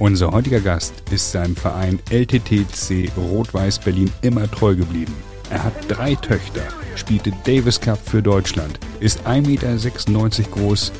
[0.00, 5.14] Unser heutiger Gast ist seinem Verein LTTC Rot-Weiß Berlin immer treu geblieben.
[5.48, 6.62] Er hat drei Töchter,
[6.96, 10.92] spielte Davis Cup für Deutschland, ist 1,96 Meter groß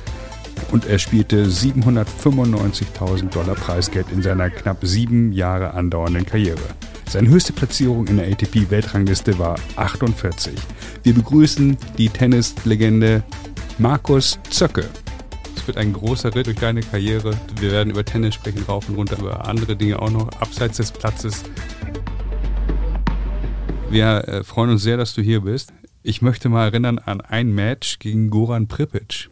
[0.71, 6.63] und er spielte 795.000 Dollar Preisgeld in seiner knapp sieben Jahre andauernden Karriere.
[7.09, 10.55] Seine höchste Platzierung in der ATP-Weltrangliste war 48.
[11.03, 13.25] Wir begrüßen die Tennislegende
[13.79, 14.85] Markus Zöcke.
[15.67, 17.37] Es wird ein großer Ritt durch deine Karriere.
[17.59, 20.93] Wir werden über Tennis sprechen, rauf und runter, über andere Dinge auch noch, abseits des
[20.93, 21.43] Platzes.
[23.91, 25.73] Wir äh, freuen uns sehr, dass du hier bist.
[26.05, 29.29] Ich möchte mal erinnern an ein Match gegen Goran Pripic,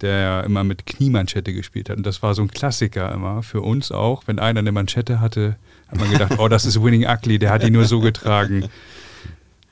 [0.00, 1.98] der immer mit Kniemanschette gespielt hat.
[1.98, 4.24] Und das war so ein Klassiker immer für uns auch.
[4.26, 5.54] Wenn einer eine Manschette hatte,
[5.86, 8.64] hat man gedacht, oh, das ist Winning Ugly, der hat die nur so getragen.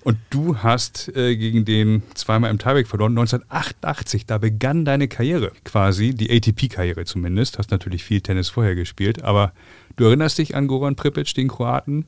[0.05, 4.27] Und du hast äh, gegen den zweimal im Tieback verloren, 1988.
[4.27, 7.59] Da begann deine Karriere quasi, die ATP-Karriere zumindest.
[7.59, 9.53] Hast natürlich viel Tennis vorher gespielt, aber
[9.97, 12.05] du erinnerst dich an Goran Pripic, den Kroaten?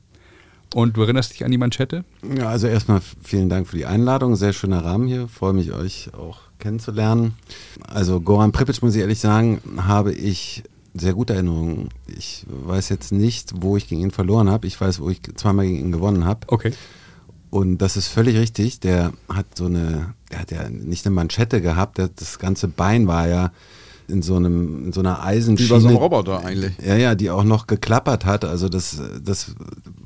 [0.75, 2.03] Und du erinnerst dich an die Manschette?
[2.37, 4.35] Ja, also erstmal vielen Dank für die Einladung.
[4.35, 5.27] Sehr schöner Rahmen hier.
[5.27, 7.35] Freue mich, euch auch kennenzulernen.
[7.87, 10.63] Also Goran Pripic, muss ich ehrlich sagen, habe ich
[10.93, 11.89] sehr gute Erinnerungen.
[12.05, 14.67] Ich weiß jetzt nicht, wo ich gegen ihn verloren habe.
[14.67, 16.41] Ich weiß, wo ich zweimal gegen ihn gewonnen habe.
[16.47, 16.73] Okay.
[17.49, 18.79] Und das ist völlig richtig.
[18.79, 21.97] Der hat so eine, der hat ja nicht eine Manschette gehabt.
[21.97, 23.51] Der, das ganze Bein war ja
[24.07, 25.69] in so einem, in so einer Eisenschiene.
[25.69, 26.73] Wie bei so einem Roboter eigentlich.
[26.85, 28.45] Ja, ja, die auch noch geklappert hat.
[28.45, 29.55] Also das, das,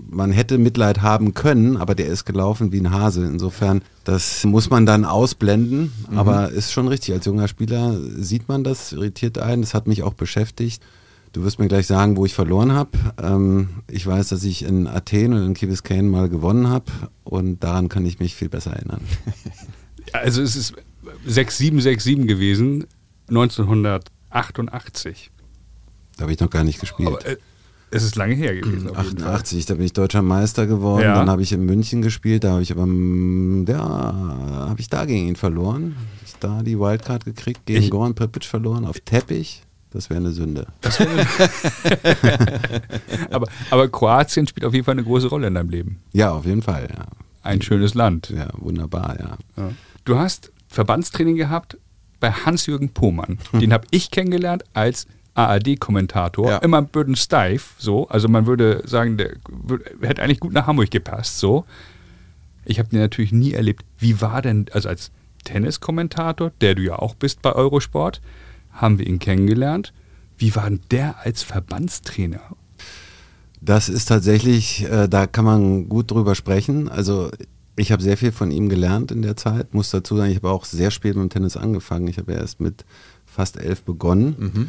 [0.09, 3.25] man hätte Mitleid haben können, aber der ist gelaufen wie ein Hase.
[3.25, 5.91] Insofern, das muss man dann ausblenden.
[6.09, 6.17] Mhm.
[6.17, 7.13] Aber ist schon richtig.
[7.13, 9.61] Als junger Spieler sieht man das, irritiert einen.
[9.61, 10.81] Das hat mich auch beschäftigt.
[11.33, 12.91] Du wirst mir gleich sagen, wo ich verloren habe.
[13.21, 16.91] Ähm, ich weiß, dass ich in Athen und in Key Biscayne mal gewonnen habe
[17.23, 19.01] und daran kann ich mich viel besser erinnern.
[20.13, 20.73] Also es ist
[21.25, 22.85] 6767 gewesen,
[23.29, 25.31] 1988.
[26.17, 27.07] Da habe ich noch gar nicht gespielt.
[27.07, 27.37] Aber, äh,
[27.91, 28.93] es ist lange her gewesen.
[28.95, 31.03] 88, da bin ich deutscher Meister geworden.
[31.03, 31.15] Ja.
[31.15, 32.43] Dann habe ich in München gespielt.
[32.43, 35.95] Da habe ich aber, mm, ja, habe ich da gegen ihn verloren.
[36.25, 39.63] Ich da die Wildcard gekriegt, gegen Goran Pripic verloren auf Teppich.
[39.91, 40.67] Das wäre eine Sünde.
[40.81, 41.27] Wär
[43.31, 46.01] aber, aber Kroatien spielt auf jeden Fall eine große Rolle in deinem Leben.
[46.13, 47.05] Ja, auf jeden Fall, ja.
[47.43, 48.29] Ein schönes Land.
[48.29, 49.37] Ja, wunderbar, ja.
[49.57, 49.71] ja.
[50.05, 51.77] Du hast Verbandstraining gehabt
[52.21, 53.39] bei Hans-Jürgen Pohmann.
[53.53, 56.57] Den habe ich kennengelernt als ARD-Kommentator, ja.
[56.57, 58.07] immer Böden steif, so.
[58.07, 59.35] Also man würde sagen, der
[60.01, 61.65] hätte eigentlich gut nach Hamburg gepasst, so.
[62.63, 63.83] Ich habe den natürlich nie erlebt.
[63.97, 65.11] Wie war denn, also als
[65.43, 68.21] Tenniskommentator, der du ja auch bist bei Eurosport,
[68.71, 69.93] haben wir ihn kennengelernt.
[70.37, 72.41] Wie war denn der als Verbandstrainer?
[73.61, 76.89] Das ist tatsächlich, äh, da kann man gut drüber sprechen.
[76.89, 77.29] Also
[77.75, 79.73] ich habe sehr viel von ihm gelernt in der Zeit.
[79.73, 82.07] Muss dazu sagen, ich habe auch sehr spät mit dem Tennis angefangen.
[82.07, 82.85] Ich habe erst mit
[83.25, 84.35] fast elf begonnen.
[84.37, 84.67] Mhm.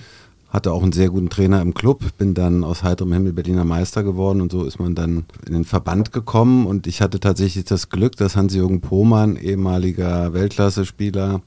[0.48, 4.02] Hatte auch einen sehr guten Trainer im Club, bin dann aus heiterem Himmel Berliner Meister
[4.02, 7.88] geworden und so ist man dann in den Verband gekommen und ich hatte tatsächlich das
[7.88, 11.40] Glück, dass Hans-Jürgen Pohmann, ehemaliger Weltklasse-Spieler,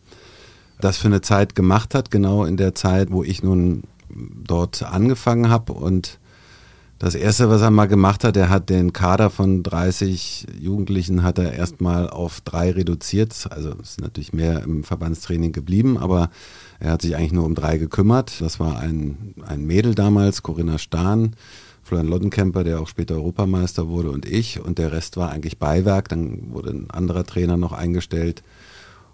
[0.81, 5.49] das für eine Zeit gemacht hat, genau in der Zeit, wo ich nun dort angefangen
[5.49, 6.19] habe und
[6.97, 11.37] das erste, was er mal gemacht hat, er hat den Kader von 30 Jugendlichen hat
[11.37, 13.47] er erstmal auf drei reduziert.
[13.49, 16.29] Also ist natürlich mehr im Verbandstraining geblieben, aber
[16.79, 18.39] er hat sich eigentlich nur um drei gekümmert.
[18.39, 21.35] Das war ein, ein Mädel damals, Corinna Stahn,
[21.83, 24.61] Florian Loddenkemper, der auch später Europameister wurde und ich.
[24.61, 26.07] Und der Rest war eigentlich Beiwerk.
[26.07, 28.41] Dann wurde ein anderer Trainer noch eingestellt.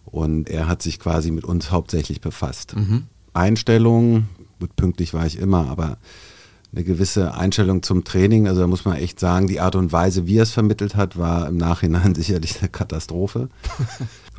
[0.05, 2.75] Und er hat sich quasi mit uns hauptsächlich befasst.
[2.75, 3.03] Mhm.
[3.33, 4.25] Einstellung,
[4.59, 5.97] gut, pünktlich war ich immer, aber
[6.73, 8.47] eine gewisse Einstellung zum Training.
[8.47, 11.17] Also da muss man echt sagen, die Art und Weise, wie er es vermittelt hat,
[11.17, 13.49] war im Nachhinein sicherlich eine Katastrophe.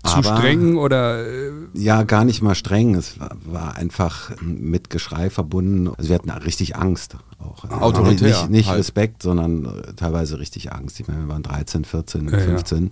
[0.04, 1.24] Zu Aber, streng oder?
[1.24, 2.96] Äh ja, gar nicht mal streng.
[2.96, 5.94] Es war, war, einfach mit Geschrei verbunden.
[5.96, 7.70] Also wir hatten richtig Angst auch.
[7.70, 8.28] Autoritär.
[8.28, 8.80] Nicht, nicht halt.
[8.80, 10.98] Respekt, sondern teilweise richtig Angst.
[10.98, 12.84] Ich meine, wir waren 13, 14, ja, 15.
[12.84, 12.90] Ja.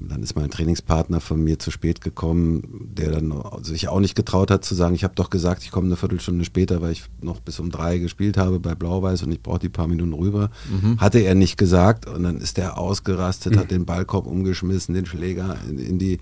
[0.00, 4.14] Dann ist mal ein Trainingspartner von mir zu spät gekommen, der dann sich auch nicht
[4.14, 7.04] getraut hat zu sagen, ich habe doch gesagt, ich komme eine Viertelstunde später, weil ich
[7.20, 10.50] noch bis um drei gespielt habe bei Blau-Weiß und ich brauche die paar Minuten rüber.
[10.70, 11.00] Mhm.
[11.00, 13.58] Hatte er nicht gesagt und dann ist er ausgerastet, mhm.
[13.58, 16.18] hat den Ballkorb umgeschmissen, den Schläger in, in, die,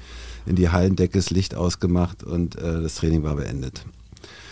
[0.47, 3.85] in die Hallendecke, das Licht ausgemacht und äh, das Training war beendet.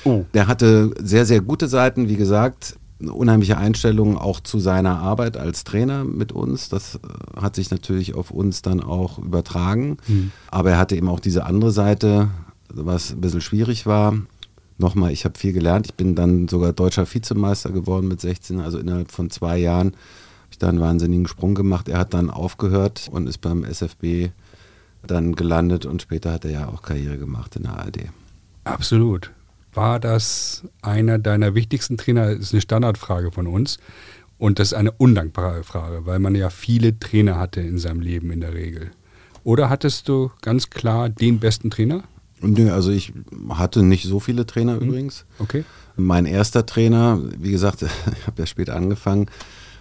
[0.04, 0.24] Oh.
[0.34, 5.36] Der hatte sehr, sehr gute Seiten, wie gesagt eine unheimliche Einstellung auch zu seiner Arbeit
[5.36, 6.68] als Trainer mit uns.
[6.68, 9.98] Das äh, hat sich natürlich auf uns dann auch übertragen.
[10.06, 10.30] Mhm.
[10.50, 12.28] Aber er hatte eben auch diese andere Seite,
[12.68, 14.14] was ein bisschen schwierig war.
[14.78, 15.86] Nochmal, ich habe viel gelernt.
[15.86, 20.50] Ich bin dann sogar deutscher Vizemeister geworden mit 16, also innerhalb von zwei Jahren habe
[20.50, 21.88] ich da einen wahnsinnigen Sprung gemacht.
[21.88, 24.30] Er hat dann aufgehört und ist beim SFB
[25.06, 28.08] dann gelandet und später hat er ja auch Karriere gemacht in der ARD.
[28.64, 29.30] Absolut.
[29.74, 32.34] War das einer deiner wichtigsten Trainer?
[32.34, 33.78] Das ist eine Standardfrage von uns.
[34.38, 38.30] Und das ist eine undankbare Frage, weil man ja viele Trainer hatte in seinem Leben
[38.30, 38.90] in der Regel.
[39.44, 42.04] Oder hattest du ganz klar den besten Trainer?
[42.40, 43.12] Nö, also ich
[43.50, 44.88] hatte nicht so viele Trainer mhm.
[44.88, 45.24] übrigens.
[45.38, 45.64] Okay.
[45.96, 49.26] Mein erster Trainer, wie gesagt, ich habe ja später angefangen,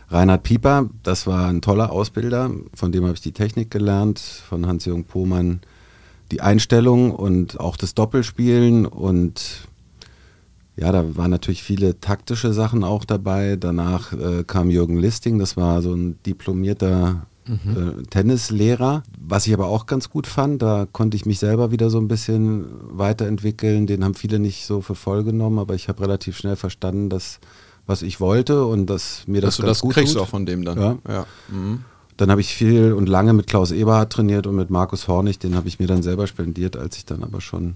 [0.10, 4.68] Reinhard Pieper, das war ein toller Ausbilder, von dem habe ich die Technik gelernt, von
[4.68, 5.62] Hans-Jürgen Pohmann
[6.31, 9.68] die Einstellung und auch das Doppelspielen und
[10.75, 13.56] ja, da waren natürlich viele taktische Sachen auch dabei.
[13.56, 18.00] Danach äh, kam Jürgen Listing, das war so ein diplomierter mhm.
[18.00, 19.04] äh, Tennislehrer.
[19.20, 22.08] Was ich aber auch ganz gut fand, da konnte ich mich selber wieder so ein
[22.08, 23.86] bisschen weiterentwickeln.
[23.86, 27.40] Den haben viele nicht so für voll genommen, aber ich habe relativ schnell verstanden, dass
[27.86, 30.22] was ich wollte und dass mir das dass ganz du das kriegst tut.
[30.22, 30.78] auch von dem dann.
[30.78, 30.98] Ja.
[31.08, 31.25] ja.
[31.50, 31.84] Mhm.
[32.18, 35.56] Dann habe ich viel und lange mit Klaus Eberhardt trainiert und mit Markus Hornig, den
[35.56, 37.75] habe ich mir dann selber spendiert, als ich dann aber schon,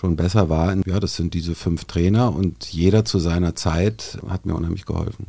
[0.00, 0.74] schon besser war.
[0.86, 5.26] Ja, das sind diese fünf Trainer und jeder zu seiner Zeit hat mir unheimlich geholfen.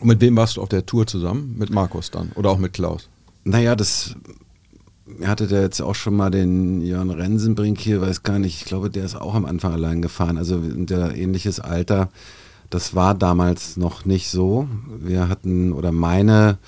[0.00, 1.56] Und mit wem warst du auf der Tour zusammen?
[1.58, 3.08] Mit Markus dann oder auch mit Klaus?
[3.44, 4.14] Naja, das
[5.24, 8.88] hatte der jetzt auch schon mal den Jörn Rensenbrink hier, weiß gar nicht, ich glaube,
[8.88, 12.10] der ist auch am Anfang allein gefahren, also der ähnliches Alter.
[12.70, 14.68] Das war damals noch nicht so.
[14.98, 16.58] Wir hatten, oder meine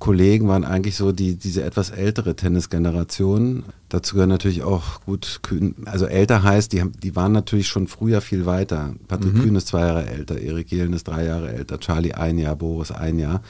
[0.00, 3.64] Kollegen waren eigentlich so die, diese etwas ältere Tennisgeneration.
[3.90, 7.86] Dazu gehören natürlich auch gut, Kühn, also älter heißt, die, haben, die waren natürlich schon
[7.86, 8.94] früher viel weiter.
[9.08, 9.42] Patrick mhm.
[9.42, 12.90] Kühn ist zwei Jahre älter, Erik Jelen ist drei Jahre älter, Charlie ein Jahr, Boris
[12.90, 13.42] ein Jahr.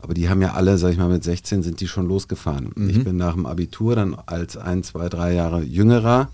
[0.00, 2.70] Aber die haben ja alle, sag ich mal, mit 16 sind die schon losgefahren.
[2.74, 2.88] Mhm.
[2.88, 6.30] Ich bin nach dem Abitur dann als ein, zwei, drei Jahre jüngerer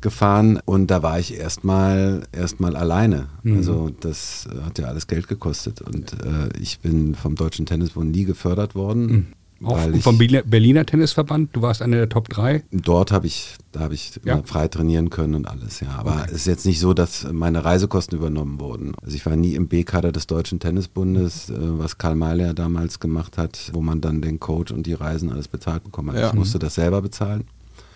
[0.00, 3.28] gefahren und da war ich erstmal erstmal alleine.
[3.42, 3.56] Mhm.
[3.56, 8.24] Also das hat ja alles Geld gekostet und äh, ich bin vom Deutschen Tennisbund nie
[8.24, 9.06] gefördert worden.
[9.06, 9.26] Mhm.
[9.62, 12.64] Auch vom Berliner Tennisverband, du warst einer der Top 3?
[12.72, 14.42] Dort habe ich, da habe ich ja.
[14.42, 15.90] frei trainieren können und alles, ja.
[15.98, 16.28] Aber okay.
[16.28, 18.94] es ist jetzt nicht so, dass meine Reisekosten übernommen wurden.
[19.02, 23.36] Also ich war nie im B-Kader des Deutschen Tennisbundes, äh, was Karl Mahler damals gemacht
[23.36, 26.20] hat, wo man dann den Coach und die Reisen alles bezahlt bekommen hat.
[26.20, 26.28] Ja.
[26.28, 27.44] Ich musste das selber bezahlen.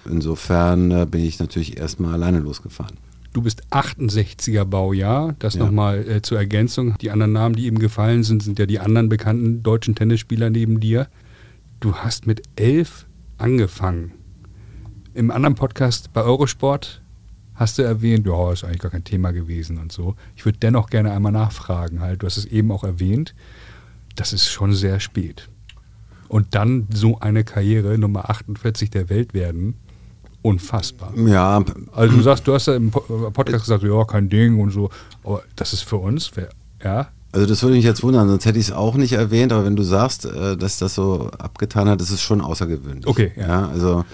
[0.08, 2.96] Insofern äh, bin ich natürlich erstmal alleine losgefahren.
[3.32, 5.64] Du bist 68er Baujahr, das ja.
[5.64, 6.96] nochmal äh, zur Ergänzung.
[6.98, 10.78] Die anderen Namen, die ihm gefallen sind, sind ja die anderen bekannten deutschen Tennisspieler neben
[10.78, 11.08] dir.
[11.80, 13.06] Du hast mit elf
[13.38, 14.12] angefangen.
[15.14, 17.02] Im anderen Podcast bei Eurosport
[17.54, 20.16] hast du erwähnt, ja, ist eigentlich gar kein Thema gewesen und so.
[20.36, 23.34] Ich würde dennoch gerne einmal nachfragen, halt, du hast es eben auch erwähnt,
[24.16, 25.48] das ist schon sehr spät.
[26.28, 29.74] Und dann so eine Karriere, Nummer 48 der Welt werden,
[30.44, 31.16] unfassbar.
[31.16, 31.64] Ja.
[31.92, 34.90] Also du sagst, du hast ja im äh, Podcast gesagt, ja, kein Ding und so,
[35.24, 36.30] aber das ist für uns,
[36.82, 37.08] ja.
[37.32, 39.74] Also das würde mich jetzt wundern, sonst hätte ich es auch nicht erwähnt, aber wenn
[39.74, 43.06] du sagst, äh, dass das so abgetan hat, ist es schon außergewöhnlich.
[43.06, 43.32] Okay.
[43.36, 43.46] Ja.
[43.46, 44.04] ja also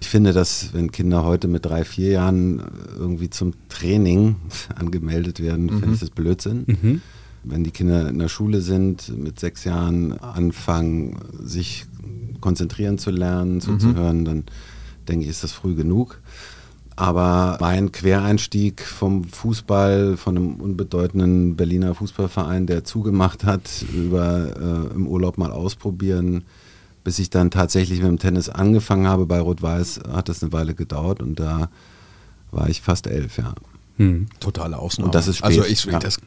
[0.00, 2.60] ich finde, dass wenn Kinder heute mit drei, vier Jahren
[2.98, 4.34] irgendwie zum Training
[4.74, 5.78] angemeldet werden, mhm.
[5.78, 6.64] finde ich das Blödsinn.
[6.66, 7.00] Mhm.
[7.44, 11.86] Wenn die Kinder in der Schule sind, mit sechs Jahren anfangen, sich
[12.40, 14.24] konzentrieren zu lernen, zuzuhören, mhm.
[14.24, 14.44] dann
[15.08, 16.20] denke ich, ist das früh genug.
[16.96, 24.94] Aber mein Quereinstieg vom Fußball, von einem unbedeutenden Berliner Fußballverein, der zugemacht hat, über äh,
[24.94, 26.42] im Urlaub mal ausprobieren,
[27.04, 30.74] bis ich dann tatsächlich mit dem Tennis angefangen habe bei Rot-Weiß, hat das eine Weile
[30.74, 31.70] gedauert und da
[32.50, 33.54] war ich fast elf, ja.
[33.98, 34.26] Hm.
[34.40, 35.06] Totale Ausnahme.
[35.06, 35.46] Und das ist spät.
[35.50, 36.00] Also ich, ja.
[36.00, 36.18] das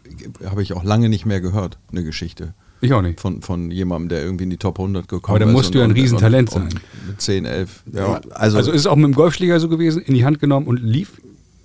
[0.45, 2.53] habe ich auch lange nicht mehr gehört, eine Geschichte.
[2.81, 3.21] Ich auch nicht.
[3.21, 5.29] Von, von jemandem, der irgendwie in die Top 100 gekommen ist.
[5.29, 6.69] Aber da musst du ja ein Riesentalent sein.
[7.07, 7.83] Mit 10, 11.
[7.93, 8.21] Ja.
[8.31, 10.81] Also, also ist es auch mit dem Golfschläger so gewesen, in die Hand genommen und
[10.81, 11.21] lief?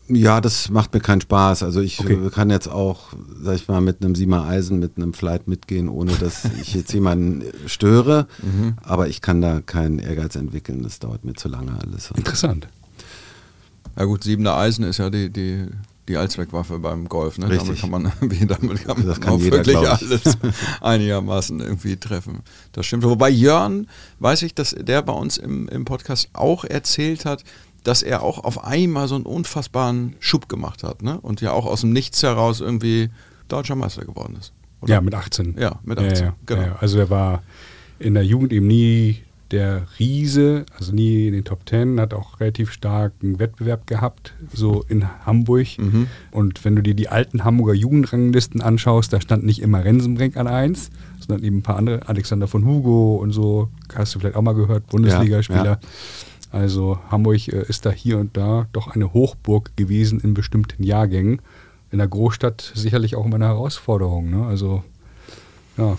[0.08, 1.62] Ja, das macht mir keinen Spaß.
[1.62, 2.18] Also ich okay.
[2.32, 6.12] kann jetzt auch, sag ich mal, mit einem Siemer Eisen, mit einem Flight mitgehen, ohne
[6.12, 8.28] dass ich jetzt jemanden störe.
[8.42, 8.75] Mhm.
[8.82, 10.82] Aber ich kann da keinen Ehrgeiz entwickeln.
[10.82, 12.12] Das dauert mir zu lange alles.
[12.14, 12.68] Interessant.
[13.99, 15.64] Ja gut, Siebener Eisen ist ja die, die
[16.08, 17.38] die Allzweckwaffe beim Golf.
[17.38, 17.48] Ne?
[17.48, 20.38] Damit kann man, damit kann man kann auch jeder, wirklich alles
[20.80, 22.40] einigermaßen irgendwie treffen.
[22.72, 23.04] Das stimmt.
[23.04, 23.88] Wobei Jörn,
[24.20, 27.44] weiß ich, dass der bei uns im, im Podcast auch erzählt hat,
[27.82, 31.20] dass er auch auf einmal so einen unfassbaren Schub gemacht hat ne?
[31.20, 33.10] und ja auch aus dem Nichts heraus irgendwie
[33.48, 34.52] deutscher Meister geworden ist.
[34.80, 34.94] Oder?
[34.94, 35.56] Ja, mit 18.
[35.58, 36.12] Ja, mit 18.
[36.12, 36.62] Ja, ja, genau.
[36.62, 37.42] Ja, also er war
[37.98, 42.41] in der Jugend eben nie der Riese, also nie in den Top Ten, hat auch
[42.41, 45.79] relativ starken Wettbewerb gehabt, so in Hamburg.
[45.79, 46.09] Mhm.
[46.31, 50.47] Und wenn du dir die alten Hamburger Jugendranglisten anschaust, da stand nicht immer Rensenbrink an
[50.49, 54.43] 1, sondern eben ein paar andere, Alexander von Hugo und so, hast du vielleicht auch
[54.43, 55.65] mal gehört, Bundesligaspieler.
[55.65, 55.81] Ja, ja.
[56.53, 61.43] Also Hamburg äh, ist da hier und da doch eine Hochburg gewesen in bestimmten Jahrgängen.
[61.91, 64.31] In der Großstadt sicherlich auch immer eine Herausforderung.
[64.31, 64.47] Ne?
[64.47, 64.83] Also
[65.76, 65.97] ja,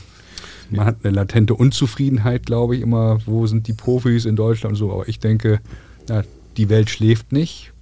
[0.70, 4.78] man hat eine latente Unzufriedenheit, glaube ich, immer, wo sind die Profis in Deutschland und
[4.78, 4.92] so.
[4.92, 5.60] Aber ich denke,
[6.10, 6.24] ja,
[6.58, 7.74] die Welt schläft nicht.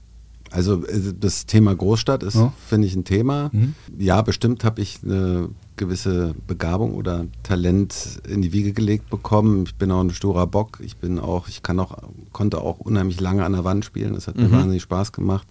[0.51, 2.53] Also äh, das Thema Großstadt ist, ja.
[2.67, 3.49] finde ich, ein Thema.
[3.51, 3.73] Mhm.
[3.97, 9.65] Ja, bestimmt habe ich eine gewisse Begabung oder Talent in die Wiege gelegt bekommen.
[9.65, 10.79] Ich bin auch ein sturer Bock.
[10.81, 11.97] Ich bin auch, ich kann auch,
[12.31, 14.13] konnte auch unheimlich lange an der Wand spielen.
[14.13, 14.43] Das hat mhm.
[14.43, 15.47] mir wahnsinnig Spaß gemacht.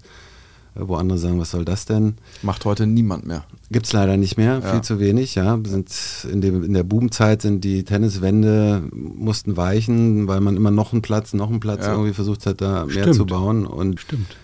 [0.76, 2.16] Wo andere sagen, was soll das denn?
[2.42, 3.44] Macht heute niemand mehr.
[3.70, 4.72] Gibt es leider nicht mehr, ja.
[4.72, 5.36] viel zu wenig.
[5.36, 5.90] Ja, sind
[6.30, 11.02] in, dem, in der Boomzeit sind die Tenniswände mussten weichen, weil man immer noch einen
[11.02, 11.92] Platz, noch einen Platz ja.
[11.92, 13.06] irgendwie versucht hat, da Stimmt.
[13.06, 13.66] mehr zu bauen.
[13.66, 14.36] Und Stimmt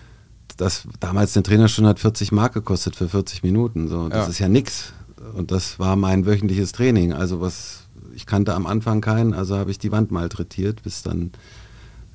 [0.61, 3.87] das damals eine Trainerstunde hat 40 Mark gekostet für 40 Minuten.
[3.87, 4.29] So, das ja.
[4.29, 4.93] ist ja nichts.
[5.33, 7.13] Und das war mein wöchentliches Training.
[7.13, 11.31] Also was ich kannte am Anfang keinen, also habe ich die Wand malträtiert, bis dann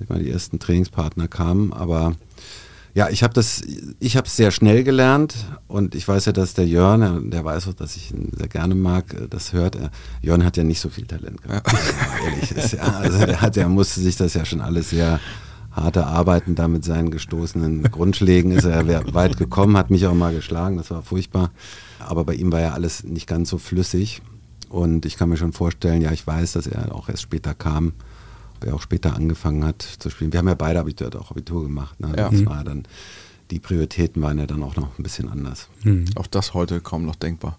[0.08, 1.72] mal die ersten Trainingspartner kamen.
[1.72, 2.14] Aber
[2.96, 3.60] ja, ich habe das,
[4.00, 5.34] ich habe es sehr schnell gelernt
[5.68, 8.74] und ich weiß ja, dass der Jörn, der weiß auch, dass ich ihn sehr gerne
[8.74, 9.76] mag, das hört.
[10.22, 11.70] Jörn hat ja nicht so viel Talent gehabt.
[11.70, 11.78] Ja.
[12.24, 15.20] Ehrlich ist, ja, also der hat, der musste sich das ja schon alles sehr
[15.72, 20.34] harte Arbeiten da mit seinen gestoßenen Grundschlägen ist er weit gekommen, hat mich auch mal
[20.34, 21.50] geschlagen, das war furchtbar.
[21.98, 24.22] Aber bei ihm war ja alles nicht ganz so flüssig.
[24.70, 27.92] Und ich kann mir schon vorstellen, ja, ich weiß, dass er auch erst später kam,
[28.64, 30.32] er auch später angefangen hat zu spielen.
[30.32, 31.98] Wir haben ja beide Abitur, auch Abitur gemacht.
[32.00, 32.08] Ne?
[32.16, 32.30] Ja.
[32.30, 32.46] Das mhm.
[32.46, 32.84] war dann,
[33.50, 35.68] die Prioritäten waren ja dann auch noch ein bisschen anders.
[35.84, 36.06] Mhm.
[36.16, 37.58] Auch das heute kaum noch denkbar.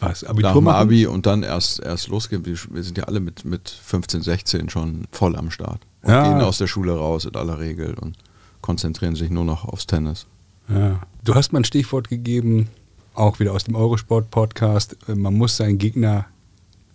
[0.00, 2.46] Was, Abitur Nach Abi und dann erst, erst losgehen.
[2.46, 6.26] Wir, wir, sind ja alle mit, mit 15, 16 schon voll am Start und ja.
[6.26, 8.16] gehen aus der Schule raus in aller Regel und
[8.62, 10.26] konzentrieren sich nur noch aufs Tennis.
[10.68, 11.00] Ja.
[11.24, 12.68] Du hast mal ein Stichwort gegeben,
[13.14, 14.96] auch wieder aus dem Eurosport-Podcast.
[15.08, 16.26] Man muss seinen Gegner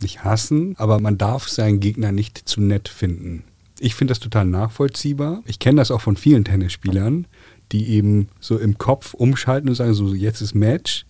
[0.06, 3.44] nicht hassen, aber man darf seinen Gegner nicht zu nett finden.
[3.80, 5.42] Ich finde das total nachvollziehbar.
[5.46, 7.28] Ich kenne das auch von vielen Tennisspielern,
[7.72, 11.06] die eben so im Kopf umschalten und sagen, so jetzt ist Match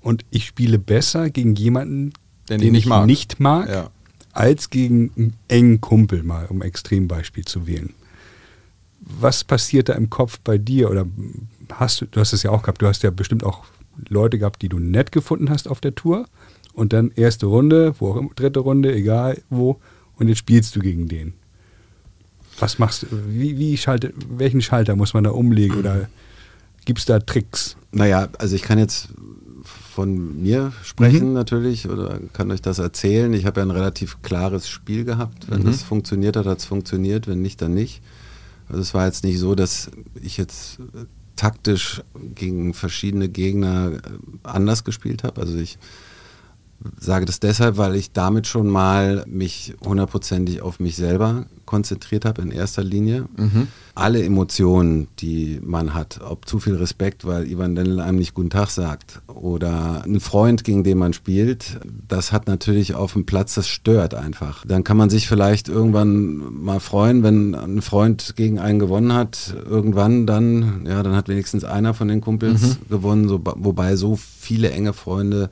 [0.00, 2.12] und ich spiele besser gegen jemanden,
[2.48, 3.90] den, den ich mag, nicht mag ja
[4.38, 7.92] als gegen einen engen Kumpel, mal um Extrembeispiel zu wählen.
[9.00, 10.90] Was passiert da im Kopf bei dir?
[10.90, 11.06] Oder
[11.72, 13.64] hast du, du hast es ja auch gehabt, du hast ja bestimmt auch
[14.08, 16.26] Leute gehabt, die du nett gefunden hast auf der Tour.
[16.78, 19.80] Und dann erste Runde, wo auch immer, dritte Runde, egal wo,
[20.16, 21.32] und jetzt spielst du gegen den.
[22.60, 23.06] Was machst du?
[23.26, 26.08] Wie, wie schalte, welchen Schalter muss man da umlegen oder
[26.84, 27.76] gibt es da Tricks?
[27.90, 29.08] Naja, also ich kann jetzt
[29.64, 31.34] von mir sprechen mhm.
[31.34, 33.32] natürlich oder kann euch das erzählen.
[33.32, 35.50] Ich habe ja ein relativ klares Spiel gehabt.
[35.50, 35.66] Wenn mhm.
[35.66, 37.26] das funktioniert hat, hat es funktioniert.
[37.26, 38.02] Wenn nicht, dann nicht.
[38.68, 39.90] Also es war jetzt nicht so, dass
[40.22, 42.02] ich jetzt äh, taktisch
[42.36, 43.98] gegen verschiedene Gegner äh,
[44.44, 45.40] anders gespielt habe.
[45.40, 45.76] Also ich
[46.98, 52.40] sage das deshalb, weil ich damit schon mal mich hundertprozentig auf mich selber konzentriert habe
[52.40, 53.26] in erster Linie.
[53.36, 53.68] Mhm.
[53.94, 58.48] Alle Emotionen, die man hat, ob zu viel Respekt, weil Ivan Dendel einem nicht Guten
[58.48, 63.54] Tag sagt oder ein Freund, gegen den man spielt, das hat natürlich auf dem Platz,
[63.54, 64.64] das stört einfach.
[64.64, 69.54] Dann kann man sich vielleicht irgendwann mal freuen, wenn ein Freund gegen einen gewonnen hat,
[69.68, 72.88] irgendwann dann, ja, dann hat wenigstens einer von den Kumpels mhm.
[72.88, 75.50] gewonnen, so, wobei so viele enge Freunde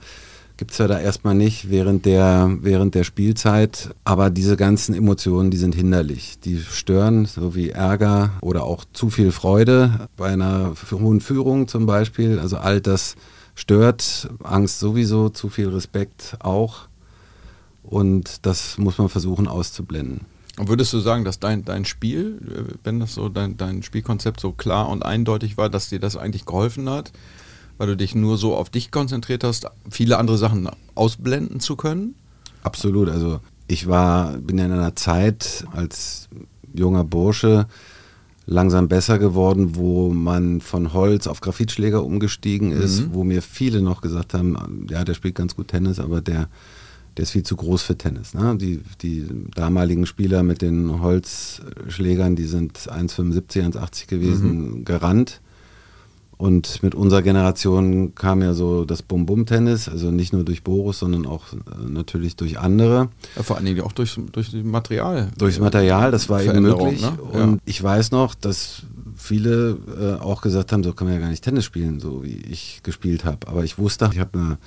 [0.57, 3.95] gibt es ja da erstmal nicht während der, während der Spielzeit.
[4.05, 6.39] Aber diese ganzen Emotionen, die sind hinderlich.
[6.41, 11.87] Die stören, so wie Ärger oder auch zu viel Freude bei einer hohen Führung zum
[11.87, 12.39] Beispiel.
[12.39, 13.17] Also all das
[13.55, 14.31] stört.
[14.43, 16.89] Angst sowieso, zu viel Respekt auch.
[17.83, 20.23] Und das muss man versuchen auszublenden.
[20.59, 22.41] Und würdest du sagen, dass dein, dein Spiel,
[22.83, 26.47] wenn das so dein, dein Spielkonzept so klar und eindeutig war, dass dir das eigentlich
[26.47, 27.13] geholfen hat?
[27.79, 32.15] Weil du dich nur so auf dich konzentriert hast, viele andere Sachen ausblenden zu können?
[32.63, 33.09] Absolut.
[33.09, 36.29] Also ich war, bin in einer Zeit als
[36.75, 37.67] junger Bursche
[38.47, 43.09] langsam besser geworden, wo man von Holz auf Graphitschläger umgestiegen ist, mhm.
[43.13, 46.49] wo mir viele noch gesagt haben, ja, der spielt ganz gut Tennis, aber der,
[47.17, 48.35] der ist viel zu groß für Tennis.
[48.35, 48.57] Ne?
[48.57, 54.85] Die, die damaligen Spieler mit den Holzschlägern, die sind 1,75, 1,80 gewesen, mhm.
[54.85, 55.41] gerannt.
[56.39, 61.25] Und mit unserer Generation kam ja so das Bum-Bum-Tennis, also nicht nur durch Boris, sondern
[61.25, 61.57] auch äh,
[61.89, 63.09] natürlich durch andere.
[63.37, 65.31] Ja, vor allen Dingen auch durch, durch das Material.
[65.39, 67.01] Durchs Material, das war eben möglich.
[67.01, 67.19] Ne?
[67.33, 67.43] Ja.
[67.43, 68.83] Und ich weiß noch, dass
[69.17, 72.37] viele äh, auch gesagt haben, so kann man ja gar nicht Tennis spielen, so wie
[72.37, 73.49] ich gespielt habe.
[73.49, 74.59] Aber ich wusste, ich habe eine,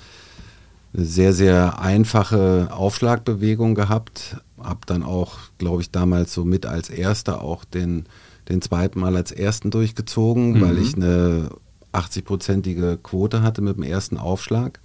[0.92, 4.38] eine sehr, sehr einfache Aufschlagbewegung gehabt.
[4.60, 8.06] Habe dann auch, glaube ich, damals so mit als erster auch den
[8.50, 10.60] den zweiten Mal als ersten durchgezogen, mhm.
[10.60, 11.50] weil ich eine
[11.92, 14.80] 80-prozentige Quote hatte mit dem ersten Aufschlag.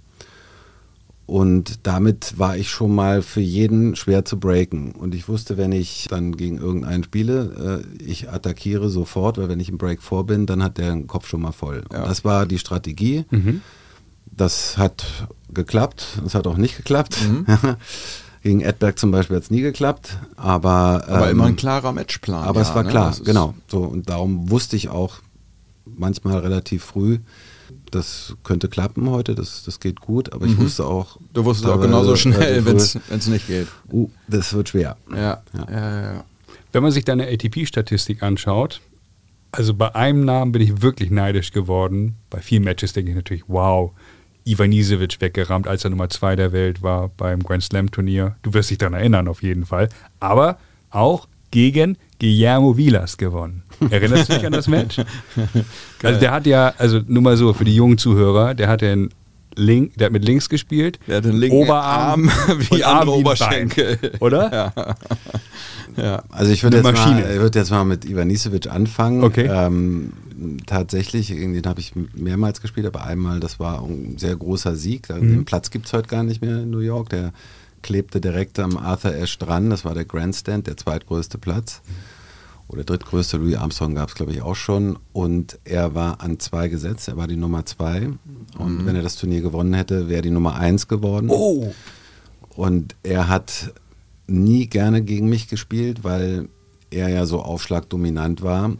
[1.26, 4.92] Und damit war ich schon mal für jeden schwer zu breaken.
[4.92, 9.58] Und ich wusste, wenn ich dann gegen irgendeinen spiele, äh, ich attackiere sofort, weil wenn
[9.58, 11.82] ich im Break vor bin, dann hat der den Kopf schon mal voll.
[11.92, 12.06] Ja.
[12.06, 13.24] das war die Strategie.
[13.30, 13.60] Mhm.
[14.30, 16.20] Das hat geklappt.
[16.22, 17.18] Das hat auch nicht geklappt.
[17.28, 17.44] Mhm.
[18.46, 21.02] Gegen Edberg zum Beispiel hat es nie geklappt, aber.
[21.08, 22.44] Aber ähm, immer ein klarer Matchplan.
[22.44, 22.90] Aber ja, es war ne?
[22.90, 23.54] klar, genau.
[23.66, 25.16] So, und darum wusste ich auch,
[25.84, 27.18] manchmal relativ früh.
[27.90, 30.62] Das könnte klappen heute, das, das geht gut, aber ich mhm.
[30.62, 31.18] wusste auch.
[31.32, 33.66] Du wusstest auch genauso schnell, wenn es nicht geht.
[33.90, 34.96] Uh, das wird schwer.
[35.10, 36.02] Ja, ja, ja.
[36.12, 36.24] ja.
[36.70, 38.80] Wenn man sich deine ATP-Statistik anschaut,
[39.50, 42.14] also bei einem Namen bin ich wirklich neidisch geworden.
[42.30, 43.90] Bei vielen Matches denke ich natürlich, wow,
[44.46, 48.36] Ivanisevic weggerammt, als er Nummer zwei der Welt war beim Grand Slam Turnier.
[48.42, 49.88] Du wirst dich daran erinnern, auf jeden Fall.
[50.20, 50.58] Aber
[50.90, 53.62] auch gegen Guillermo Vilas gewonnen.
[53.90, 55.00] Erinnerst du dich an das Match?
[56.02, 59.10] also der hat ja, also nur mal so für die jungen Zuhörer, der hat den
[59.56, 60.98] Link, der hat mit links gespielt.
[61.06, 63.96] Der hat den linken Oberarm Arm wie andere Oberschenkel.
[63.96, 64.52] Bein, oder?
[64.52, 64.96] Ja.
[65.96, 66.22] ja.
[66.30, 69.24] Also ich würde jetzt, mal, würd jetzt mal mit Ivanisevic anfangen.
[69.24, 69.48] Okay.
[69.50, 70.12] Ähm,
[70.66, 75.08] tatsächlich, den habe ich mehrmals gespielt, aber einmal, das war ein sehr großer Sieg.
[75.08, 75.20] Mhm.
[75.20, 77.08] Den Platz gibt es heute gar nicht mehr in New York.
[77.10, 77.32] Der
[77.82, 79.70] klebte direkt am Arthur Ashe dran.
[79.70, 81.82] Das war der Grandstand, der zweitgrößte Platz.
[82.68, 84.98] Oder drittgrößte, Louis Armstrong gab es, glaube ich, auch schon.
[85.12, 87.06] Und er war an zwei gesetzt.
[87.06, 88.08] Er war die Nummer zwei.
[88.58, 88.86] Und mhm.
[88.86, 91.28] wenn er das Turnier gewonnen hätte, wäre die Nummer eins geworden.
[91.30, 91.72] Oh!
[92.56, 93.72] Und er hat
[94.26, 96.48] nie gerne gegen mich gespielt, weil
[96.90, 98.72] er ja so aufschlagdominant war.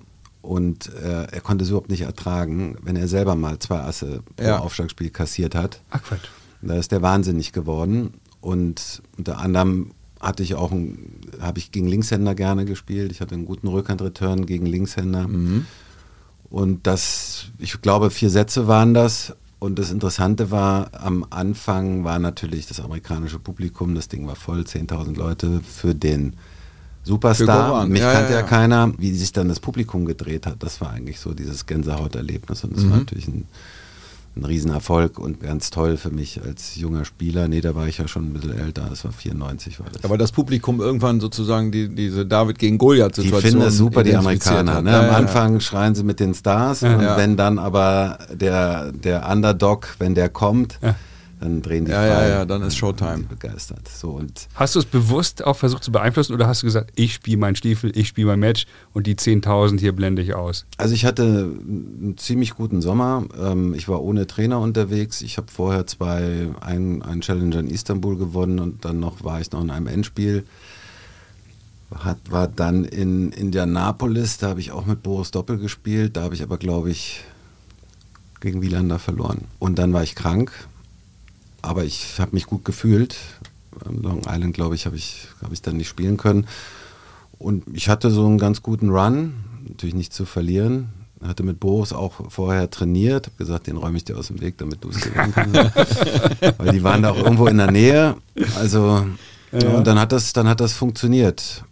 [0.47, 4.59] Und äh, er konnte es überhaupt nicht ertragen, wenn er selber mal zwei Asse ja.
[4.59, 5.83] pro Aufschlagspiel kassiert hat.
[5.91, 6.29] Ach Quatsch.
[6.63, 8.15] Da ist der wahnsinnig geworden.
[8.41, 10.71] Und unter anderem hatte ich auch,
[11.41, 13.11] habe ich gegen Linkshänder gerne gespielt.
[13.11, 15.27] Ich hatte einen guten Rückhandreturn gegen Linkshänder.
[15.27, 15.67] Mhm.
[16.49, 19.35] Und das, ich glaube, vier Sätze waren das.
[19.59, 24.61] Und das Interessante war, am Anfang war natürlich das amerikanische Publikum, das Ding war voll,
[24.61, 26.37] 10.000 Leute für den
[27.07, 27.87] Superstar.
[27.87, 28.93] Mich ja, kannte ja, ja, keiner.
[28.99, 32.65] Wie sich dann das Publikum gedreht hat, das war eigentlich so dieses Gänsehauterlebnis.
[32.65, 32.91] Und das mhm.
[32.91, 33.47] war natürlich ein
[34.37, 37.49] ein Riesenerfolg und ganz toll für mich als junger Spieler.
[37.49, 40.05] Nee, da war ich ja schon ein bisschen älter, das war 94 war das.
[40.05, 43.41] Aber das Publikum irgendwann sozusagen die, diese David gegen Goliath-Situation.
[43.41, 44.83] Die finden das super, die Amerikaner.
[44.83, 44.95] Ne?
[44.95, 50.15] Am Anfang schreien sie mit den Stars und wenn dann aber der, der Underdog, wenn
[50.15, 50.79] der kommt,
[51.41, 52.09] dann drehen die ja, frei.
[52.09, 53.25] Ja, ja, dann ist Showtime.
[53.25, 53.87] Begeistert.
[53.89, 57.15] So, und hast du es bewusst auch versucht zu beeinflussen oder hast du gesagt, ich
[57.15, 60.65] spiele meinen Stiefel, ich spiele mein Match und die 10.000 hier blende ich aus?
[60.79, 63.25] Also ich hatte einen ziemlich guten Sommer.
[63.39, 65.21] Ähm, ich war ohne Trainer unterwegs.
[65.21, 69.53] Ich habe vorher zwei, einen, einen Challenger in Istanbul gewonnen und dann noch war ich
[69.53, 70.45] noch in einem Endspiel.
[71.95, 76.17] Hat, war dann in Indianapolis, da habe ich auch mit Boris Doppel gespielt.
[76.17, 77.25] Da habe ich aber, glaube ich,
[78.41, 79.43] gegen Wielander verloren.
[79.59, 80.51] Und dann war ich krank
[81.67, 83.17] aber ich habe mich gut gefühlt.
[83.85, 86.47] Am Long Island, glaube ich, habe ich, hab ich dann nicht spielen können.
[87.39, 89.35] Und ich hatte so einen ganz guten Run,
[89.69, 90.89] natürlich nicht zu verlieren.
[91.23, 94.59] Hatte mit Boris auch vorher trainiert, habe gesagt, den räume ich dir aus dem Weg,
[94.59, 95.55] damit du es gewinnen kannst.
[96.59, 98.17] Weil die waren da auch irgendwo in der Nähe.
[98.57, 99.07] Also,
[99.51, 99.69] ja.
[99.71, 101.65] und dann hat das, dann hat das funktioniert.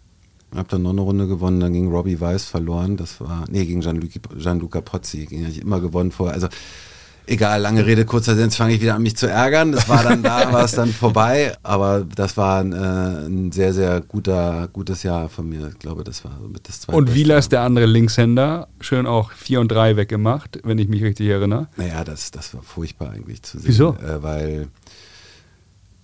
[0.51, 2.97] Ich habe dann noch eine Runde gewonnen, dann ging Robbie Weiss verloren.
[2.97, 6.33] Das war, nee, gegen Gianluca, Gianluca Pozzi, ging ich immer gewonnen vorher.
[6.33, 6.47] Also
[7.27, 9.71] Egal, lange Rede, kurzer Sinn, jetzt fange ich wieder an mich zu ärgern.
[9.71, 11.55] Das war dann da, war es dann vorbei.
[11.63, 15.67] Aber das war ein, äh, ein, sehr, sehr guter, gutes Jahr von mir.
[15.69, 16.97] Ich glaube, das war mit das zweite.
[16.97, 18.67] Und Wieler ist der andere Linkshänder.
[18.79, 21.67] Schön auch 4 und 3 weggemacht, wenn ich mich richtig erinnere.
[21.77, 23.67] Naja, das, das war furchtbar eigentlich zu sehen.
[23.67, 23.95] Wieso?
[23.95, 24.67] Äh, weil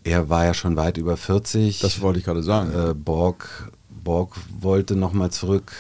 [0.04, 1.80] er war ja schon weit über 40.
[1.80, 2.72] Das wollte ich gerade sagen.
[2.74, 5.72] Äh, Borg, Borg wollte nochmal zurück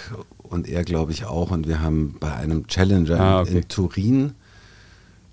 [0.44, 1.52] und er glaube ich auch.
[1.52, 3.58] Und wir haben bei einem Challenger ah, okay.
[3.58, 4.34] in Turin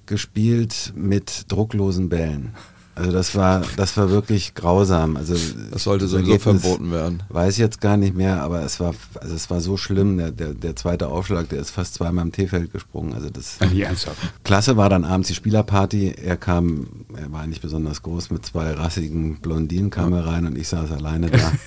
[0.08, 2.54] gespielt mit drucklosen Bällen.
[2.98, 5.16] Also das war, das war wirklich grausam.
[5.16, 5.34] Also
[5.70, 7.22] das sollte sowieso verboten werden.
[7.28, 10.18] Weiß ich jetzt gar nicht mehr, aber es war, also es war so schlimm.
[10.18, 13.14] Der, der, der zweite Aufschlag, der ist fast zweimal im T-Feld gesprungen.
[13.14, 14.18] Also das ernsthaft.
[14.42, 16.14] Klasse war dann abends die Spielerparty.
[16.22, 20.58] Er kam, er war nicht besonders groß, mit zwei rassigen Blondinen kam er rein und
[20.58, 21.52] ich saß alleine da.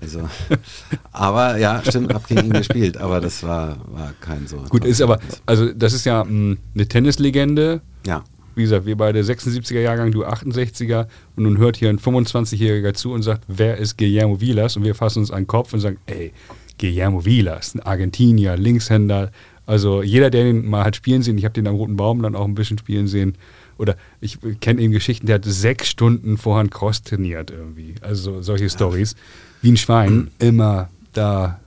[0.00, 0.28] Also,
[1.10, 4.58] aber ja, stimmt, hab gegen ihn gespielt, aber das war, war kein so.
[4.68, 7.80] Gut, ist aber, also das ist ja mh, hm, eine Tennislegende.
[8.06, 8.22] Ja.
[8.60, 13.10] Wie gesagt, wir beide 76er Jahrgang, du 68er und nun hört hier ein 25-Jähriger zu
[13.10, 14.76] und sagt, wer ist Guillermo Vilas?
[14.76, 16.34] Und wir fassen uns an den Kopf und sagen, ey,
[16.78, 19.30] Guillermo Vilas, ein Argentinier, Linkshänder.
[19.64, 22.36] Also jeder, der den mal hat spielen sehen, ich habe den am Roten Baum dann
[22.36, 23.34] auch ein bisschen spielen sehen,
[23.78, 27.94] oder ich kenne eben Geschichten, der hat sechs Stunden vorher Cross trainiert irgendwie.
[28.02, 29.16] Also solche Stories
[29.62, 31.60] wie ein Schwein immer da.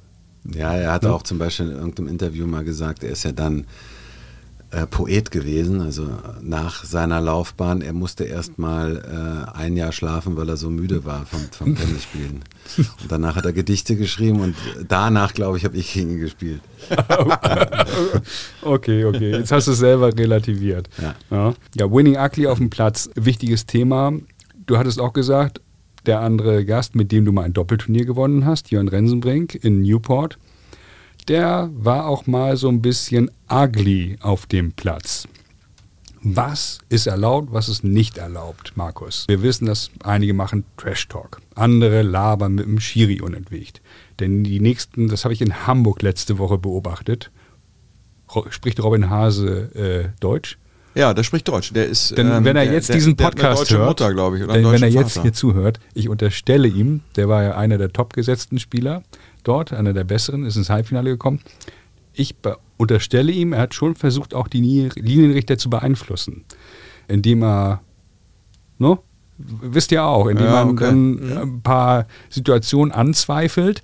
[0.45, 1.11] Ja, er hat ne?
[1.11, 3.65] auch zum Beispiel in irgendeinem Interview mal gesagt, er ist ja dann
[4.73, 6.07] äh, Poet gewesen, also
[6.41, 7.81] nach seiner Laufbahn.
[7.81, 11.75] Er musste erst mal äh, ein Jahr schlafen, weil er so müde war vom, vom
[11.77, 12.43] Tennisspielen.
[12.77, 14.55] Und danach hat er Gedichte geschrieben und
[14.87, 16.61] danach, glaube ich, habe ich gegen ihn gespielt.
[18.63, 19.31] okay, okay.
[19.31, 20.89] Jetzt hast du es selber relativiert.
[20.99, 21.15] Ja.
[21.29, 21.53] ja.
[21.75, 24.13] ja, Winning Ugly auf dem Platz, wichtiges Thema.
[24.65, 25.61] Du hattest auch gesagt,
[26.07, 30.37] der andere Gast, mit dem du mal ein Doppelturnier gewonnen hast, Jörn Rensenbrink in Newport.
[31.25, 35.27] Der war auch mal so ein bisschen ugly auf dem Platz.
[36.25, 39.25] Was ist erlaubt, was ist nicht erlaubt, Markus?
[39.27, 43.81] Wir wissen, dass einige machen Trash Talk, andere labern mit dem Schiri unentwegt.
[44.21, 47.29] Denn die nächsten, das habe ich in Hamburg letzte Woche beobachtet,
[48.49, 50.57] spricht Robin Hase äh, Deutsch?
[50.95, 51.73] Ja, der spricht Deutsch.
[51.73, 54.53] Der ist, Denn ähm, wenn er jetzt der, diesen Podcast hört, Mutter, glaube ich, oder
[54.53, 55.23] denn wenn er jetzt Vater.
[55.23, 59.03] hier zuhört, ich unterstelle ihm, der war ja einer der topgesetzten Spieler
[59.43, 61.41] dort, einer der besseren, ist ins Halbfinale gekommen.
[62.13, 62.35] Ich
[62.77, 66.43] unterstelle ihm, er hat schon versucht, auch die Linienrichter zu beeinflussen,
[67.07, 67.81] indem er,
[68.77, 69.03] no,
[69.37, 70.85] wisst ihr auch, indem ja, man okay.
[70.85, 71.37] dann mhm.
[71.37, 73.83] ein paar Situationen anzweifelt.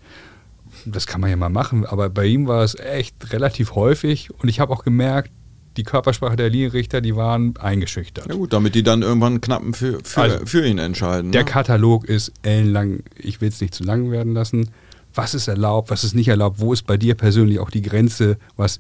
[0.86, 4.50] Das kann man ja mal machen, aber bei ihm war es echt relativ häufig und
[4.50, 5.32] ich habe auch gemerkt,
[5.78, 8.28] die Körpersprache der Linienrichter, die waren eingeschüchtert.
[8.28, 11.32] Ja gut, damit die dann irgendwann knappen für, für, also, für ihn entscheiden.
[11.32, 11.50] Der ne?
[11.50, 14.70] Katalog ist ellenlang, ich will es nicht zu lang werden lassen.
[15.20, 18.38] Was ist erlaubt, was ist nicht erlaubt, wo ist bei dir persönlich auch die Grenze,
[18.56, 18.80] was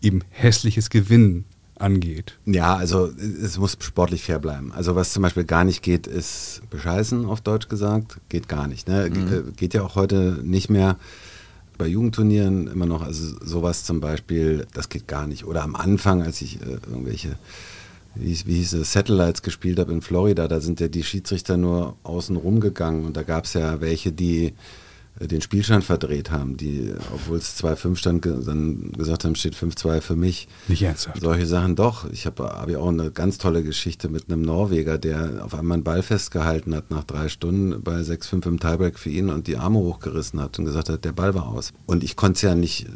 [0.00, 2.38] eben hässliches Gewinnen angeht?
[2.46, 3.10] Ja, also
[3.42, 4.70] es muss sportlich fair bleiben.
[4.70, 8.20] Also was zum Beispiel gar nicht geht, ist bescheißen, auf Deutsch gesagt.
[8.28, 8.86] Geht gar nicht.
[8.86, 9.10] Ne?
[9.10, 9.52] Mhm.
[9.56, 10.96] Geht ja auch heute nicht mehr
[11.76, 15.44] bei Jugendturnieren immer noch, also sowas zum Beispiel, das geht gar nicht.
[15.44, 17.34] Oder am Anfang, als ich äh, irgendwelche,
[18.14, 21.96] wie, wie hieß es, Satellites gespielt habe in Florida, da sind ja die Schiedsrichter nur
[22.04, 24.52] außen rumgegangen und da gab es ja welche, die äh,
[25.20, 30.16] den Spielstand verdreht haben, die, obwohl es 2-5 stand, dann gesagt haben, steht 5-2 für
[30.16, 30.48] mich.
[30.66, 31.20] Nicht ernsthaft.
[31.20, 32.10] Solche Sachen doch.
[32.10, 35.76] Ich habe hab ja auch eine ganz tolle Geschichte mit einem Norweger, der auf einmal
[35.76, 39.56] einen Ball festgehalten hat nach drei Stunden bei 6-5 im Tiebreak für ihn und die
[39.56, 41.72] Arme hochgerissen hat und gesagt hat, der Ball war aus.
[41.86, 42.86] Und ich konnte es ja nicht,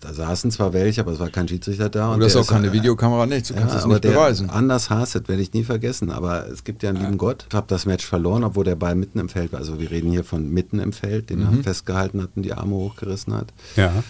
[0.00, 2.08] da saßen zwar welche, aber es war kein Schiedsrichter da.
[2.08, 4.48] Und, und das ist auch keine Videokamera, nichts, du kannst ja, es nicht beweisen.
[4.48, 7.04] Anders Haset werde ich nie vergessen, aber es gibt ja einen ja.
[7.06, 7.46] lieben Gott.
[7.48, 9.58] Ich habe das Match verloren, obwohl der Ball mitten im Feld war.
[9.58, 12.74] Also wir reden hier von mitten im Feld, den mhm festgehalten hat und die Arme
[12.74, 13.52] hochgerissen hat.
[13.76, 14.04] Ja.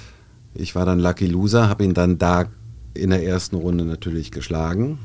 [0.54, 2.46] Ich war dann Lucky Loser, habe ihn dann da
[2.94, 4.98] in der ersten Runde natürlich geschlagen.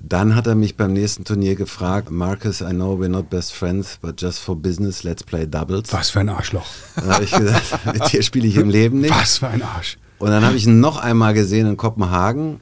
[0.00, 3.98] Dann hat er mich beim nächsten Turnier gefragt, Marcus, I know we're not best friends,
[4.00, 5.92] but just for business, let's play doubles.
[5.92, 6.66] Was für ein Arschloch.
[6.96, 9.14] Da habe ich gesagt, mit dir spiele ich im Leben nicht.
[9.14, 9.98] Was für ein Arsch.
[10.18, 12.60] Und dann habe ich ihn noch einmal gesehen in Kopenhagen.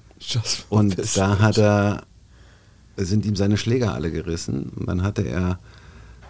[0.68, 2.02] und da hat er,
[2.96, 4.72] sind ihm seine Schläger alle gerissen.
[4.76, 5.58] Und dann hatte er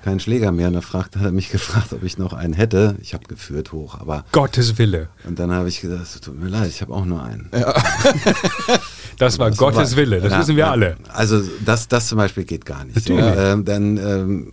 [0.03, 0.69] keinen Schläger mehr.
[0.69, 2.97] Und da fragt, hat er mich gefragt, ob ich noch einen hätte.
[3.01, 4.25] Ich habe geführt hoch, aber.
[4.33, 5.09] Gottes Wille.
[5.25, 7.49] Und dann habe ich gesagt, tut mir leid, ich habe auch nur einen.
[7.53, 7.75] Ja.
[9.19, 10.97] das war das Gottes war, Wille, das ja, wissen wir ja, alle.
[11.13, 13.07] Also das, das zum Beispiel geht gar nicht.
[13.07, 14.53] So, äh, dann ähm,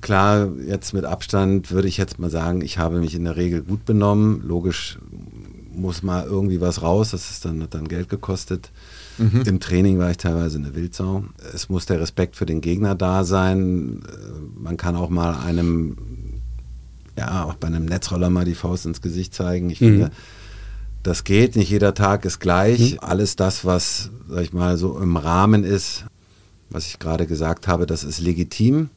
[0.00, 3.62] klar, jetzt mit Abstand würde ich jetzt mal sagen, ich habe mich in der Regel
[3.62, 4.42] gut benommen.
[4.42, 4.98] Logisch
[5.74, 8.70] muss mal irgendwie was raus, das ist dann, hat dann Geld gekostet.
[9.18, 9.42] Mhm.
[9.46, 11.24] Im Training war ich teilweise eine Wildsau.
[11.54, 14.02] Es muss der Respekt für den Gegner da sein.
[14.56, 15.96] Man kann auch mal einem,
[17.16, 19.70] ja, auch bei einem Netzroller mal die Faust ins Gesicht zeigen.
[19.70, 19.86] Ich mhm.
[19.86, 20.10] finde,
[21.02, 21.56] das geht.
[21.56, 22.92] Nicht jeder Tag ist gleich.
[22.92, 22.98] Mhm.
[23.00, 26.04] Alles das, was, sag ich mal, so im Rahmen ist,
[26.70, 28.90] was ich gerade gesagt habe, das ist legitim.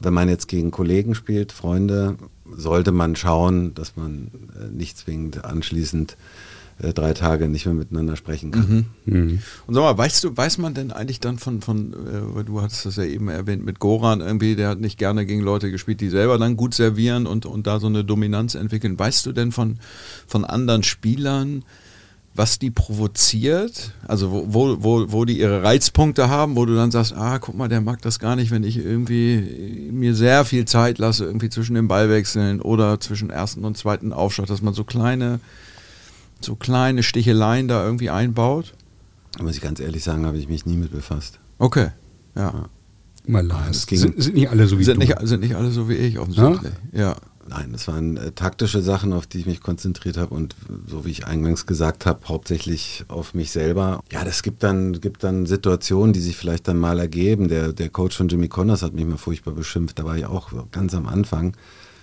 [0.00, 2.16] Wenn man jetzt gegen Kollegen spielt, Freunde,
[2.50, 6.16] sollte man schauen, dass man äh, nicht zwingend anschließend
[6.80, 8.86] äh, drei Tage nicht mehr miteinander sprechen kann.
[9.04, 9.14] Mhm.
[9.14, 9.38] Mhm.
[9.66, 12.86] Und sag mal, weißt du, weiß man denn eigentlich dann von, von äh, du hattest
[12.86, 16.08] das ja eben erwähnt, mit Goran irgendwie, der hat nicht gerne gegen Leute gespielt, die
[16.08, 18.98] selber dann gut servieren und, und da so eine Dominanz entwickeln.
[18.98, 19.78] Weißt du denn von,
[20.26, 21.64] von anderen Spielern,
[22.34, 27.12] was die provoziert, also wo, wo, wo die ihre Reizpunkte haben, wo du dann sagst,
[27.14, 30.98] ah, guck mal, der mag das gar nicht, wenn ich irgendwie mir sehr viel Zeit
[30.98, 35.40] lasse, irgendwie zwischen den Ballwechseln oder zwischen ersten und zweiten Aufschlag, dass man so kleine
[36.44, 38.74] so kleine Sticheleien da irgendwie einbaut?
[39.40, 41.38] Muss ich ganz ehrlich sagen, habe ich mich nie mit befasst.
[41.58, 41.88] Okay,
[42.34, 42.42] ja.
[42.42, 42.68] ja.
[43.26, 43.82] Mal Lars.
[43.82, 45.06] Sind, sind, nicht alle so wie sind du?
[45.06, 46.72] Nicht, sind nicht alle so wie ich offensichtlich.
[46.92, 47.00] Ja.
[47.00, 47.16] ja.
[47.48, 50.54] Nein, das waren äh, taktische Sachen, auf die ich mich konzentriert habe und
[50.86, 54.00] so wie ich eingangs gesagt habe, hauptsächlich auf mich selber.
[54.12, 57.48] Ja, das gibt dann, gibt dann Situationen, die sich vielleicht dann mal ergeben.
[57.48, 60.52] Der, der Coach von Jimmy Connors hat mich mal furchtbar beschimpft, da war ich auch
[60.70, 61.56] ganz am Anfang.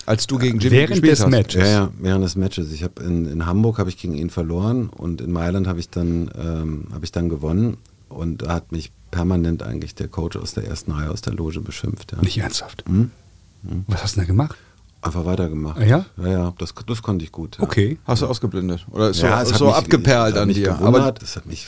[0.09, 1.29] Als du gegen Jimmy während des hast.
[1.29, 1.61] Matches.
[1.61, 2.71] Ja, ja, während des Matches.
[2.71, 5.91] Ich habe in, in Hamburg habe ich gegen ihn verloren und in Mailand habe ich
[5.91, 10.55] dann ähm, habe ich dann gewonnen und da hat mich permanent eigentlich der Coach aus
[10.55, 12.13] der ersten Reihe aus der Loge beschimpft.
[12.13, 12.21] Ja.
[12.23, 12.83] Nicht ernsthaft.
[12.87, 13.11] Hm?
[13.67, 13.83] Hm.
[13.85, 14.57] Was hast du da gemacht?
[15.03, 15.79] Einfach weitergemacht.
[15.79, 16.05] Ah, ja?
[16.17, 17.57] Ja, ja, das, das konnte ich gut.
[17.57, 17.65] Ja.
[17.65, 17.99] Okay.
[18.05, 18.87] Hast du ausgeblendet?
[18.89, 20.73] Oder ist ja, so, so mich, abgeperlt an dir?
[20.73, 21.67] Gewundert, Aber das hat mich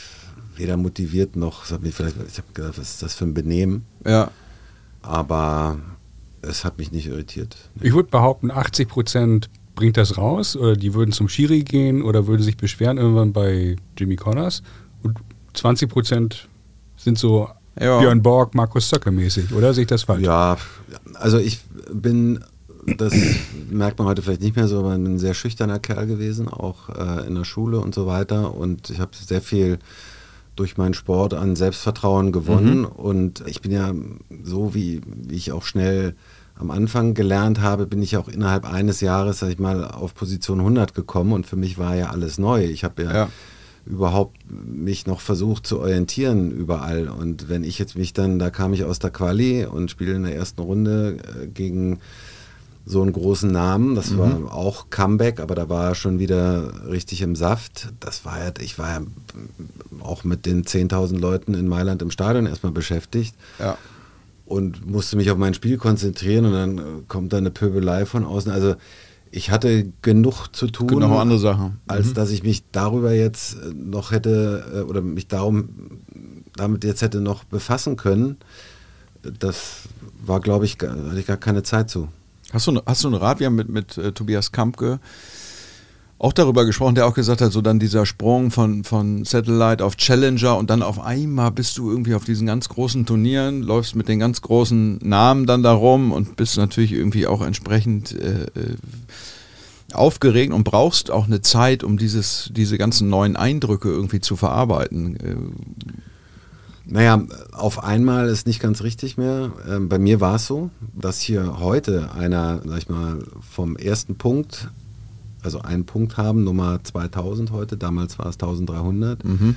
[0.56, 3.84] weder motiviert noch, hat mich vielleicht, ich habe gedacht, was ist das für ein Benehmen?
[4.04, 4.32] Ja.
[5.00, 5.78] Aber
[6.42, 7.56] es hat mich nicht irritiert.
[7.80, 12.26] Ich würde behaupten, 80 Prozent bringt das raus oder die würden zum Schiri gehen oder
[12.26, 14.62] würden sich beschweren irgendwann bei Jimmy Connors
[15.02, 15.18] und
[15.54, 16.48] 20 Prozent
[16.96, 17.48] sind so
[17.80, 17.98] ja.
[17.98, 20.22] Björn Borg, Markus Zöcke mäßig, oder sehe ich das falsch?
[20.22, 20.58] Ja,
[21.14, 22.44] also ich bin
[22.98, 23.14] das
[23.70, 27.26] merkt man heute vielleicht nicht mehr so, aber ein sehr schüchterner Kerl gewesen, auch äh,
[27.26, 28.54] in der Schule und so weiter.
[28.54, 29.78] Und ich habe sehr viel
[30.56, 32.80] durch meinen Sport an Selbstvertrauen gewonnen.
[32.80, 32.86] Mhm.
[32.86, 33.92] Und ich bin ja
[34.42, 36.14] so, wie, wie ich auch schnell
[36.54, 40.60] am Anfang gelernt habe, bin ich auch innerhalb eines Jahres, sag ich mal, auf Position
[40.60, 41.32] 100 gekommen.
[41.32, 42.64] Und für mich war ja alles neu.
[42.64, 43.28] Ich habe ja, ja
[43.84, 47.08] überhaupt mich noch versucht zu orientieren überall.
[47.08, 50.22] Und wenn ich jetzt mich dann, da kam ich aus der Quali und spiele in
[50.22, 51.98] der ersten Runde äh, gegen
[52.84, 53.94] so einen großen Namen.
[53.94, 54.18] Das mhm.
[54.18, 57.92] war auch Comeback, aber da war er schon wieder richtig im Saft.
[58.00, 59.00] Das war ja, ich war ja
[60.00, 63.34] auch mit den 10.000 Leuten in Mailand im Stadion erstmal beschäftigt.
[63.58, 63.76] Ja.
[64.44, 68.50] Und musste mich auf mein Spiel konzentrieren und dann kommt da eine Pöbelei von außen.
[68.50, 68.74] Also
[69.30, 71.80] ich hatte genug zu tun, genau andere Sachen.
[71.86, 72.14] als mhm.
[72.14, 76.02] dass ich mich darüber jetzt äh, noch hätte äh, oder mich darum
[76.54, 78.36] damit jetzt hätte noch befassen können.
[79.22, 79.82] Das
[80.24, 82.08] war, glaube ich, hatte ich gar keine Zeit zu.
[82.52, 83.40] Hast du, hast du einen Rat?
[83.40, 85.00] Wir haben mit, mit äh, Tobias Kampke
[86.22, 89.96] auch darüber gesprochen, der auch gesagt hat, so dann dieser Sprung von, von Satellite auf
[89.96, 94.06] Challenger und dann auf einmal bist du irgendwie auf diesen ganz großen Turnieren, läufst mit
[94.06, 98.76] den ganz großen Namen dann darum und bist natürlich irgendwie auch entsprechend äh, äh,
[99.92, 105.18] aufgeregt und brauchst auch eine Zeit, um dieses, diese ganzen neuen Eindrücke irgendwie zu verarbeiten.
[106.92, 109.50] Naja, auf einmal ist nicht ganz richtig mehr.
[109.66, 114.16] Ähm, bei mir war es so, dass hier heute einer, sag ich mal, vom ersten
[114.16, 114.68] Punkt,
[115.42, 119.56] also einen Punkt haben, Nummer 2000 heute, damals war es 1300, mhm.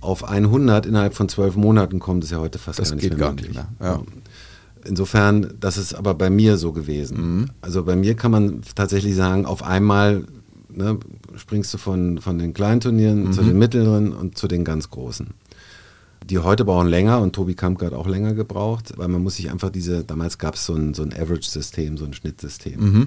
[0.00, 3.18] auf 100 innerhalb von zwölf Monaten kommt es ja heute fast das gar nicht mehr
[3.18, 3.48] gar möglich.
[3.56, 3.88] Nicht mehr.
[3.88, 4.02] Ja.
[4.84, 7.16] Insofern, das ist aber bei mir so gewesen.
[7.16, 7.50] Mhm.
[7.62, 10.22] Also bei mir kann man tatsächlich sagen, auf einmal
[10.72, 11.00] ne,
[11.34, 13.32] springst du von, von den kleinen Turnieren mhm.
[13.32, 15.30] zu den mittleren und zu den ganz großen.
[16.24, 19.50] Die heute brauchen länger und Tobi Kampke hat auch länger gebraucht, weil man muss sich
[19.50, 22.80] einfach diese, damals gab es so ein, so ein Average-System, so ein Schnittsystem.
[22.80, 23.06] Mhm.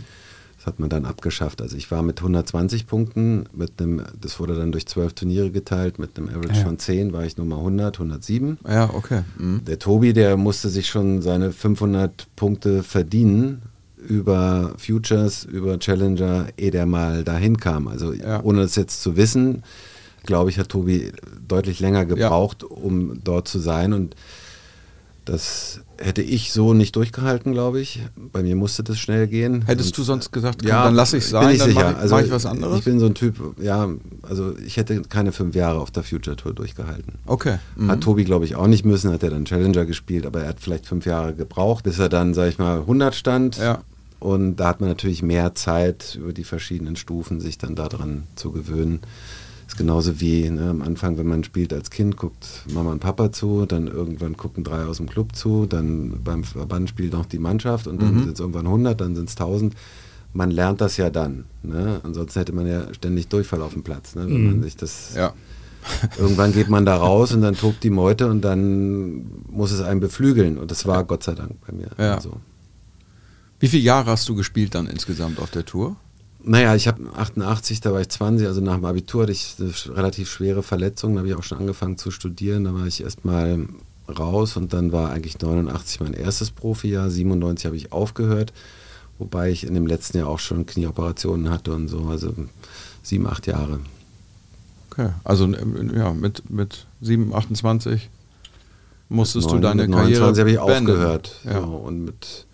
[0.57, 1.59] Das hat man dann abgeschafft.
[1.61, 5.97] Also ich war mit 120 Punkten, mit einem, das wurde dann durch zwölf Turniere geteilt,
[5.97, 6.65] mit einem Average ja.
[6.65, 8.59] von 10 war ich Nummer 100, 107.
[8.67, 9.23] Ja, okay.
[9.39, 9.65] Mhm.
[9.65, 13.63] Der Tobi, der musste sich schon seine 500 Punkte verdienen
[13.97, 17.87] über Futures, über Challenger, ehe der mal dahin kam.
[17.87, 18.43] Also ja.
[18.43, 19.63] ohne das jetzt zu wissen,
[20.23, 21.11] glaube ich, hat Tobi
[21.47, 22.67] deutlich länger gebraucht, ja.
[22.75, 23.93] um dort zu sein.
[23.93, 24.15] Und
[25.25, 28.01] das hätte ich so nicht durchgehalten, glaube ich.
[28.15, 29.63] Bei mir musste das schnell gehen.
[29.65, 31.83] Hättest und, du sonst gesagt, komm, ja, dann lasse ich sein, bin ich dann sicher.
[31.83, 32.79] Mache ich, also, mach ich was anderes?
[32.79, 33.89] Ich bin so ein Typ, ja,
[34.23, 37.13] also ich hätte keine fünf Jahre auf der Future Tour durchgehalten.
[37.27, 37.57] Okay.
[37.75, 37.91] Mhm.
[37.91, 40.59] Hat Tobi, glaube ich, auch nicht müssen, hat er dann Challenger gespielt, aber er hat
[40.59, 43.57] vielleicht fünf Jahre gebraucht, bis er dann, sage ich mal, 100 stand.
[43.57, 43.83] Ja.
[44.19, 48.51] Und da hat man natürlich mehr Zeit, über die verschiedenen Stufen sich dann daran zu
[48.51, 48.99] gewöhnen
[49.71, 53.31] ist genauso wie ne, am Anfang, wenn man spielt als Kind, guckt Mama und Papa
[53.31, 57.39] zu, dann irgendwann gucken drei aus dem Club zu, dann beim Verband spielt noch die
[57.39, 58.23] Mannschaft und dann mhm.
[58.23, 59.73] sind es irgendwann 100, dann sind es 1000.
[60.33, 61.45] Man lernt das ja dann.
[61.63, 62.01] Ne?
[62.03, 64.13] Ansonsten hätte man ja ständig Durchfall auf dem Platz.
[64.15, 64.25] Ne?
[64.25, 64.51] Wenn mhm.
[64.51, 65.33] man sich das ja.
[66.19, 69.99] Irgendwann geht man da raus und dann tobt die Meute und dann muss es einen
[69.99, 70.59] beflügeln.
[70.59, 71.03] Und das war.
[71.05, 71.89] Gott sei Dank bei mir.
[71.97, 72.15] Ja.
[72.15, 72.33] Also.
[73.59, 75.95] Wie viele Jahre hast du gespielt dann insgesamt auf der Tour?
[76.43, 79.95] Naja, ich habe 88, da war ich 20, also nach dem Abitur hatte ich eine
[79.95, 83.67] relativ schwere Verletzung, da habe ich auch schon angefangen zu studieren, da war ich erstmal
[84.07, 88.53] raus und dann war eigentlich 89 mein erstes Profijahr, 97 habe ich aufgehört,
[89.19, 92.33] wobei ich in dem letzten Jahr auch schon Knieoperationen hatte und so, also
[93.03, 93.79] sieben, acht Jahre.
[94.89, 98.09] Okay, also ja, mit, mit 7, 28
[99.09, 101.61] musstest mit 9, du deine mit 29 Karriere habe ich aufgehört ja.
[101.61, 102.45] So, und mit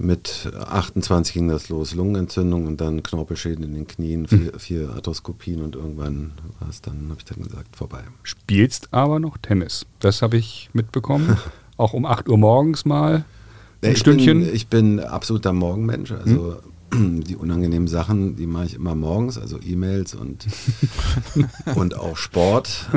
[0.00, 4.58] mit 28 ging das los, Lungenentzündung und dann Knorpelschäden in den Knien, vier, hm.
[4.58, 8.02] vier Arthroskopien und irgendwann war es dann, habe ich dann gesagt, vorbei.
[8.22, 9.86] Spielst aber noch Tennis.
[10.00, 11.36] Das habe ich mitbekommen.
[11.76, 13.24] Auch um 8 Uhr morgens mal.
[13.82, 14.40] Ein ich Stündchen.
[14.40, 16.12] Bin, ich bin absoluter Morgenmensch.
[16.12, 16.56] Also
[16.92, 17.22] hm.
[17.24, 20.46] die unangenehmen Sachen, die mache ich immer morgens, also E-Mails und,
[21.74, 22.88] und auch Sport.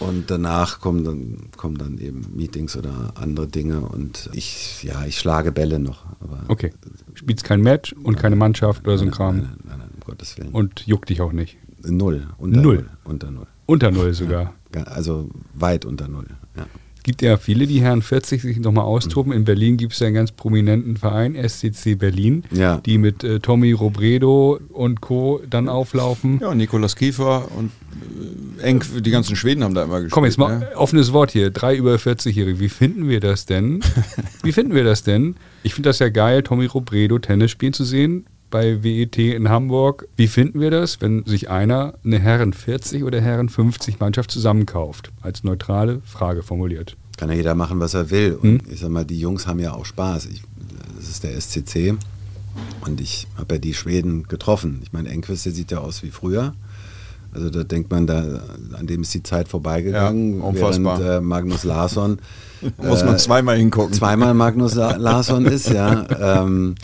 [0.00, 5.18] Und danach kommen dann, kommen dann eben Meetings oder andere Dinge und ich, ja, ich
[5.18, 6.04] schlage Bälle noch.
[6.48, 6.72] Okay.
[7.14, 9.36] Spielst kein Match und keine Mannschaft oder so ein Kram?
[9.36, 10.50] Nein, nein, nein, um Gottes Willen.
[10.50, 11.58] Und juckt dich auch nicht?
[11.82, 12.28] Null.
[12.38, 12.76] Unter null.
[12.76, 12.88] null.
[13.04, 13.46] Unter null.
[13.66, 14.54] Unter null sogar.
[14.74, 16.26] Ja, also weit unter null.
[16.56, 16.66] Ja
[17.04, 19.32] gibt ja viele, die Herren 40 sich nochmal austoben.
[19.32, 22.78] In Berlin gibt es ja einen ganz prominenten Verein, SCC Berlin, ja.
[22.78, 25.40] die mit äh, Tommy Robredo und Co.
[25.48, 26.40] dann auflaufen.
[26.40, 27.70] Ja, Nikolas Kiefer und
[28.64, 30.12] Eng, die ganzen Schweden haben da immer gespielt.
[30.12, 30.76] Komm, jetzt mal ne?
[30.76, 31.50] offenes Wort hier.
[31.50, 32.58] Drei über 40-Jährige.
[32.60, 33.80] Wie finden wir das denn?
[34.42, 35.36] Wie finden wir das denn?
[35.62, 40.06] Ich finde das ja geil, Tommy Robredo Tennis spielen zu sehen bei WET in Hamburg.
[40.16, 45.10] Wie finden wir das, wenn sich einer eine Herren 40 oder Herren 50 Mannschaft zusammenkauft?
[45.22, 46.96] Als neutrale Frage formuliert.
[47.16, 48.38] Kann ja jeder machen, was er will.
[48.40, 48.72] Und hm?
[48.72, 50.26] ich sag mal, die Jungs haben ja auch Spaß.
[50.26, 50.42] Ich,
[50.96, 51.96] das ist der SCC.
[52.82, 54.80] Und ich habe ja die Schweden getroffen.
[54.84, 56.54] Ich meine, Enquist, der sieht ja aus wie früher.
[57.34, 58.40] Also da denkt man, da,
[58.78, 62.18] an dem ist die Zeit vorbeigegangen, ja, während äh, Magnus Larsson
[62.78, 63.92] muss man äh, zweimal hingucken.
[63.92, 66.06] Zweimal Magnus Larsson ist, ja.
[66.20, 66.76] Ähm,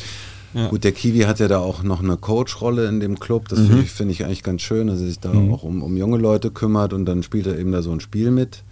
[0.52, 0.68] ja.
[0.68, 3.48] Gut, der Kiwi hat ja da auch noch eine Coach-Rolle in dem Club.
[3.48, 3.66] Das mhm.
[3.66, 5.52] finde ich, find ich, eigentlich ganz schön, dass er sich da mhm.
[5.54, 8.30] auch um, um junge Leute kümmert und dann spielt er eben da so ein Spiel
[8.30, 8.64] mit.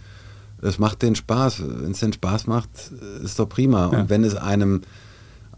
[0.61, 1.63] Es macht den Spaß.
[1.65, 2.69] Wenn es den Spaß macht,
[3.23, 3.89] ist doch prima.
[3.91, 4.01] Ja.
[4.01, 4.81] Und wenn es einem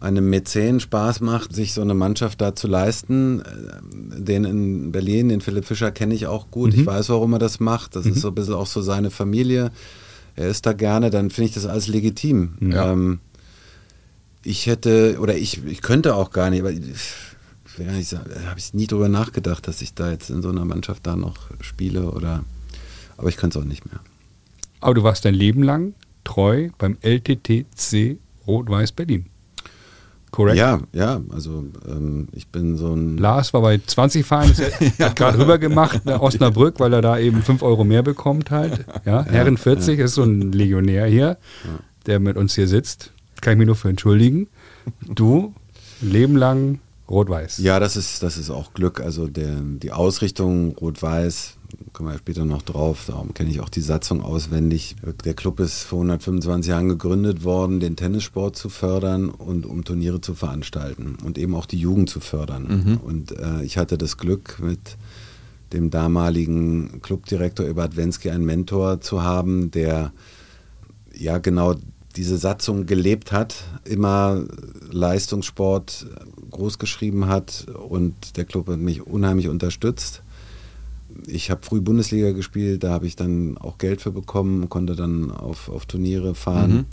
[0.02, 3.42] einem Mäzen Spaß macht, sich so eine Mannschaft da zu leisten.
[3.42, 6.74] Äh, den in Berlin, den Philipp Fischer kenne ich auch gut.
[6.74, 6.82] Mhm.
[6.82, 7.96] Ich weiß, warum er das macht.
[7.96, 8.14] Das mhm.
[8.14, 9.72] ist so ein bisschen auch so seine Familie.
[10.36, 12.54] Er ist da gerne, dann finde ich das alles legitim.
[12.60, 12.92] Ja.
[12.92, 13.20] Ähm,
[14.44, 16.80] ich hätte, oder ich, ich könnte auch gar nicht, aber ich
[17.78, 20.42] will gar nicht sagen, da habe ich nie drüber nachgedacht, dass ich da jetzt in
[20.42, 22.44] so einer Mannschaft da noch spiele oder,
[23.18, 24.00] aber ich könnte es auch nicht mehr.
[24.80, 29.28] Aber du warst dein Leben lang treu beim LTTC Rot-Weiß Berlin.
[30.32, 30.58] Korrekt?
[30.58, 33.18] Ja, ja, also ähm, ich bin so ein.
[33.18, 34.56] Lars war bei 20 Vereinen,
[34.98, 35.08] ja.
[35.08, 38.86] hat gerade rüber gemacht nach Osnabrück, weil er da eben 5 Euro mehr bekommt halt.
[39.06, 40.06] Ja, Herren 40 ja.
[40.06, 41.38] ist so ein Legionär hier,
[42.06, 43.12] der mit uns hier sitzt.
[43.42, 44.48] Kann ich mich nur für entschuldigen.
[45.08, 45.54] Du,
[46.00, 46.80] Leben lang
[47.12, 47.58] Rot-Weiß.
[47.60, 49.02] Ja, das ist, das ist auch Glück.
[49.02, 51.58] Also der, die Ausrichtung Rot-Weiß
[51.94, 54.96] kommen wir später noch drauf, darum kenne ich auch die Satzung auswendig.
[55.26, 60.22] Der Club ist vor 125 Jahren gegründet worden, den Tennissport zu fördern und um Turniere
[60.22, 62.84] zu veranstalten und eben auch die Jugend zu fördern.
[62.86, 62.98] Mhm.
[62.98, 64.98] Und äh, ich hatte das Glück, mit
[65.74, 70.12] dem damaligen Clubdirektor Ebert Wensky einen Mentor zu haben, der
[71.14, 71.76] ja genau
[72.14, 74.44] diese Satzung gelebt hat, immer
[74.92, 76.08] Leistungssport
[76.50, 80.24] großgeschrieben hat und der Club hat mich unheimlich unterstützt
[81.28, 85.32] ich habe früh Bundesliga gespielt, da habe ich dann auch Geld für bekommen, konnte dann
[85.32, 86.86] auf, auf Turniere fahren mhm.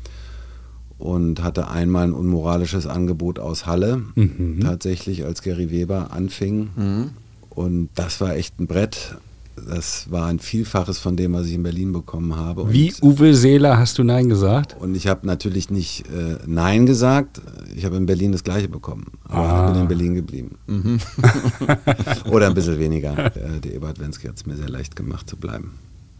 [0.98, 4.61] und hatte einmal ein unmoralisches Angebot aus Halle, mhm.
[4.62, 6.70] tatsächlich als Gary Weber anfing.
[6.76, 7.11] Mhm.
[7.50, 9.16] Und das war echt ein Brett
[9.66, 12.73] das war ein Vielfaches von dem, was ich in Berlin bekommen habe.
[12.73, 14.77] Wie Uwe Seeler hast du Nein gesagt?
[14.81, 17.40] Und ich habe natürlich nicht äh, Nein gesagt.
[17.75, 19.07] Ich habe in Berlin das Gleiche bekommen.
[19.25, 19.66] Aber ah.
[19.66, 20.59] ich bin in Berlin geblieben.
[20.66, 20.99] Mhm.
[22.31, 23.14] Oder ein bisschen weniger.
[23.14, 25.73] Der, der Ebert Wensky hat es mir sehr leicht gemacht zu bleiben.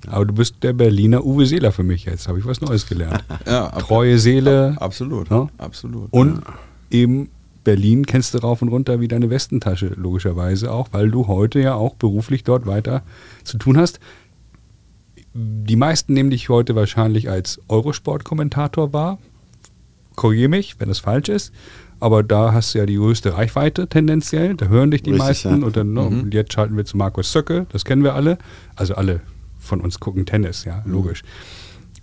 [0.07, 0.13] Ja.
[0.13, 2.29] Aber du bist der Berliner Uwe Seeler für mich jetzt.
[2.29, 3.25] Habe ich was Neues gelernt.
[3.47, 4.77] ja, Treue Seele.
[4.79, 5.31] Absolut.
[5.31, 5.49] Ja?
[5.59, 6.13] Absolut.
[6.13, 6.43] Und
[6.91, 7.29] eben
[7.69, 11.75] Berlin kennst du rauf und runter wie deine Westentasche, logischerweise auch, weil du heute ja
[11.75, 13.03] auch beruflich dort weiter
[13.45, 14.01] zu tun hast.
[15.35, 19.19] Die meisten nehmen dich heute wahrscheinlich als Eurosport-Kommentator wahr.
[20.17, 21.53] Korrigiere mich, wenn das falsch ist.
[22.01, 24.55] Aber da hast du ja die größte Reichweite tendenziell.
[24.55, 25.61] Da hören dich die Richtig, meisten.
[25.61, 25.67] Ja.
[25.67, 26.31] Und dann ne, mhm.
[26.33, 27.67] jetzt schalten wir zu Markus Zöcke.
[27.69, 28.39] Das kennen wir alle.
[28.77, 29.21] Also alle
[29.59, 30.93] von uns gucken Tennis, ja, mhm.
[30.93, 31.23] logisch.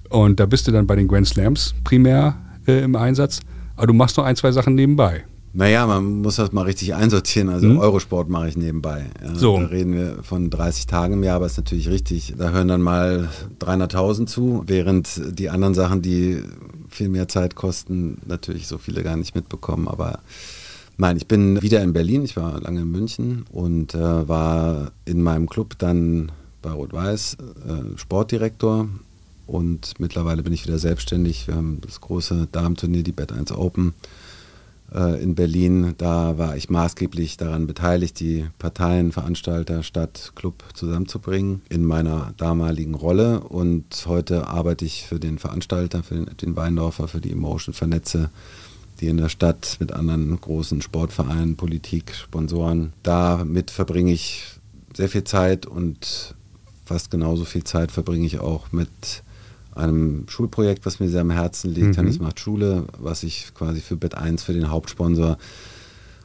[0.10, 3.40] Und da bist du dann bei den Grand Slams primär äh, im Einsatz.
[3.76, 5.24] Aber du machst noch ein, zwei Sachen nebenbei.
[5.58, 7.48] Naja, man muss das mal richtig einsortieren.
[7.48, 7.80] Also mhm.
[7.80, 9.06] Eurosport mache ich nebenbei.
[9.36, 9.58] So.
[9.58, 12.34] Da reden wir von 30 Tagen im Jahr, aber ist natürlich richtig.
[12.38, 13.30] Da hören dann mal
[13.62, 16.44] 300.000 zu, während die anderen Sachen, die
[16.90, 19.88] viel mehr Zeit kosten, natürlich so viele gar nicht mitbekommen.
[19.88, 20.20] Aber
[20.98, 22.26] nein, ich bin wieder in Berlin.
[22.26, 27.98] Ich war lange in München und äh, war in meinem Club dann bei Rot-Weiß äh,
[27.98, 28.90] Sportdirektor.
[29.48, 31.48] Und mittlerweile bin ich wieder selbstständig.
[31.48, 33.94] Wir haben das große Damenturnier, die Bett 1 Open
[34.94, 35.96] in Berlin.
[35.98, 42.94] Da war ich maßgeblich daran beteiligt, die Parteien, Veranstalter, Stadt, Club zusammenzubringen in meiner damaligen
[42.94, 43.42] Rolle.
[43.42, 48.30] Und heute arbeite ich für den Veranstalter, für den, den Weindorfer, für die Emotion, vernetze
[49.02, 52.94] die in der Stadt mit anderen großen Sportvereinen, Politik, Sponsoren.
[53.04, 54.44] Damit verbringe ich
[54.96, 56.36] sehr viel Zeit und
[56.86, 59.24] fast genauso viel Zeit verbringe ich auch mit
[59.76, 61.94] einem Schulprojekt, was mir sehr am Herzen liegt, mhm.
[61.94, 65.38] Tennis macht Schule, was ich quasi für Bett 1 für den Hauptsponsor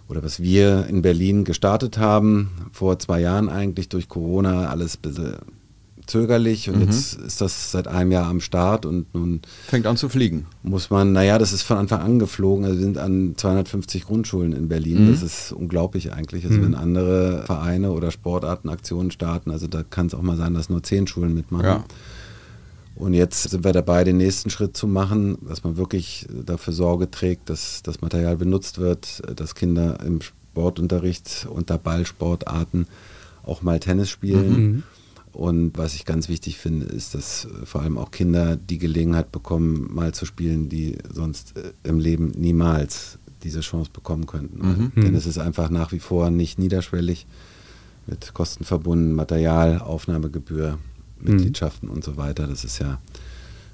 [0.08, 5.02] oder was wir in Berlin gestartet haben, vor zwei Jahren eigentlich durch Corona, alles ein
[5.02, 5.34] bisschen
[6.10, 6.82] zögerlich und mhm.
[6.82, 10.46] jetzt ist das seit einem Jahr am Start und nun fängt an zu fliegen.
[10.62, 12.64] Muss man, naja, das ist von Anfang an geflogen.
[12.64, 15.06] Also wir sind an 250 Grundschulen in Berlin.
[15.06, 15.12] Mhm.
[15.12, 16.44] Das ist unglaublich eigentlich.
[16.44, 16.64] Also mhm.
[16.64, 20.68] wenn andere Vereine oder Sportarten Aktionen starten, also da kann es auch mal sein, dass
[20.68, 21.64] nur zehn Schulen mitmachen.
[21.64, 21.84] Ja.
[23.00, 27.10] Und jetzt sind wir dabei, den nächsten Schritt zu machen, dass man wirklich dafür Sorge
[27.10, 32.86] trägt, dass das Material benutzt wird, dass Kinder im Sportunterricht unter Ballsportarten
[33.42, 34.50] auch mal Tennis spielen.
[34.50, 34.82] Mhm.
[35.32, 39.88] Und was ich ganz wichtig finde, ist, dass vor allem auch Kinder die Gelegenheit bekommen,
[39.94, 44.92] mal zu spielen, die sonst äh, im Leben niemals diese Chance bekommen könnten.
[44.94, 45.02] Mhm.
[45.02, 47.26] Denn es ist einfach nach wie vor nicht niederschwellig
[48.06, 50.78] mit Kosten verbunden, Material, Aufnahmegebühr,
[51.22, 51.96] Mitgliedschaften mhm.
[51.96, 52.46] und so weiter.
[52.46, 52.98] Das ist ja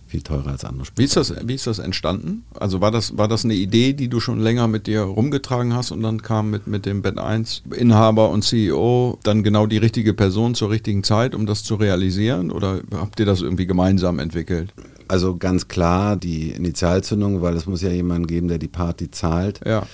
[0.07, 0.99] viel teurer als andere Sportarten.
[0.99, 2.44] Wie ist das, wie ist das entstanden?
[2.55, 5.90] Also war das, war das eine Idee, die du schon länger mit dir rumgetragen hast
[5.90, 10.14] und dann kam mit, mit dem Bett 1 Inhaber und CEO dann genau die richtige
[10.14, 12.51] Person zur richtigen Zeit, um das zu realisieren?
[12.51, 14.72] Oder habt ihr das irgendwie gemeinsam entwickelt?
[15.09, 19.61] Also ganz klar die Initialzündung, weil es muss ja jemanden geben, der die Party zahlt.
[19.64, 19.86] Ja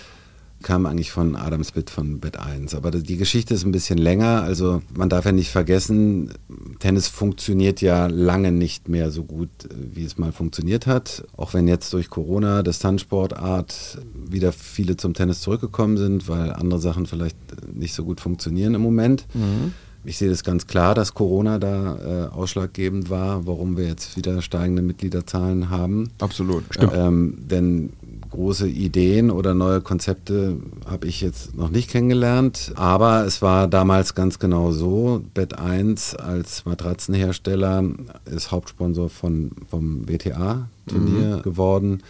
[0.63, 2.75] kam eigentlich von Adam Spit von Bett 1.
[2.75, 4.43] Aber die Geschichte ist ein bisschen länger.
[4.43, 6.33] Also man darf ja nicht vergessen,
[6.79, 11.25] Tennis funktioniert ja lange nicht mehr so gut, wie es mal funktioniert hat.
[11.37, 17.07] Auch wenn jetzt durch Corona, Distanzsportart, wieder viele zum Tennis zurückgekommen sind, weil andere Sachen
[17.07, 17.37] vielleicht
[17.73, 19.27] nicht so gut funktionieren im Moment.
[19.35, 19.73] Mhm.
[20.05, 24.43] Ich sehe das ganz klar, dass Corona da äh, ausschlaggebend war, warum wir jetzt wieder
[24.43, 26.11] steigende Mitgliederzahlen haben.
[26.21, 26.65] Absolut.
[26.71, 26.93] Stimmt.
[26.95, 27.91] Ähm, denn
[28.33, 30.57] große Ideen oder neue Konzepte
[30.87, 32.73] habe ich jetzt noch nicht kennengelernt.
[32.75, 35.23] Aber es war damals ganz genau so.
[35.35, 37.85] Bett 1 als Matratzenhersteller
[38.25, 41.43] ist Hauptsponsor von, vom WTA-Turnier mhm.
[41.43, 42.03] geworden.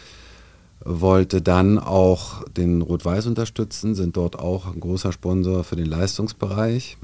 [0.85, 6.97] Wollte dann auch den Rot-Weiß unterstützen, sind dort auch ein großer Sponsor für den Leistungsbereich.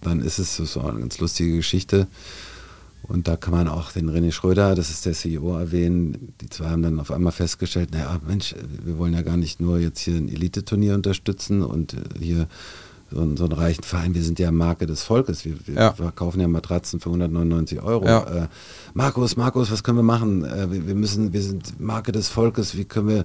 [0.00, 2.08] Dann ist es so eine ganz lustige Geschichte
[3.02, 6.34] und da kann man auch den René Schröder, das ist der CEO, erwähnen.
[6.40, 9.78] Die zwei haben dann auf einmal festgestellt, naja, Mensch, wir wollen ja gar nicht nur
[9.78, 12.46] jetzt hier ein Elite-Turnier unterstützen und hier
[13.10, 15.44] so, einen, so einen reichen Verein, wir sind ja Marke des Volkes.
[15.44, 15.92] Wir, wir ja.
[15.92, 18.06] verkaufen ja Matratzen für 199 Euro.
[18.06, 18.44] Ja.
[18.44, 18.48] Äh,
[18.94, 20.44] Markus, Markus, was können wir machen?
[20.44, 23.24] Äh, wir, wir, müssen, wir sind Marke des Volkes, wie können wir,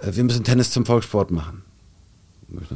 [0.00, 1.62] äh, wir müssen Tennis zum Volkssport machen.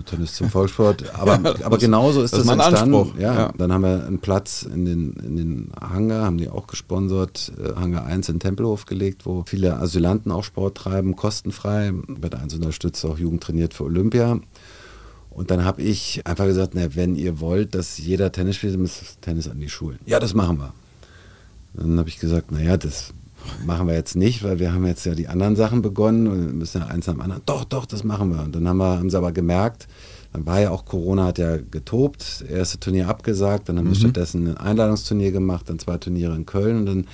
[0.07, 1.15] Tennis zum Volkssport.
[1.15, 3.13] Aber, ja, aber genauso ist das, das entstanden.
[3.19, 6.67] Ja, ja, Dann haben wir einen Platz in den, in den Hangar, haben die auch
[6.67, 11.93] gesponsert, äh, Hangar 1 in Tempelhof gelegt, wo viele Asylanten auch Sport treiben, kostenfrei.
[11.93, 14.41] Bett 1 unterstützt auch Jugend trainiert für Olympia.
[15.31, 19.21] Und dann habe ich einfach gesagt, na, wenn ihr wollt, dass jeder Tennis spielt, müsst
[19.21, 19.99] Tennis an die Schulen.
[20.07, 20.73] Ja, das machen wir.
[21.75, 23.13] Dann habe ich gesagt, naja, das
[23.67, 26.81] machen wir jetzt nicht, weil wir haben jetzt ja die anderen Sachen begonnen und müssen
[26.81, 27.43] ja eins am anderen.
[27.47, 28.43] Doch, doch, das machen wir.
[28.43, 29.89] Und dann haben, wir, haben sie aber gemerkt,
[30.33, 33.91] dann war ja auch Corona, hat ja getobt, das erste Turnier abgesagt, dann haben mhm.
[33.91, 37.07] wir stattdessen ein Einladungsturnier gemacht, dann zwei Turniere in Köln und dann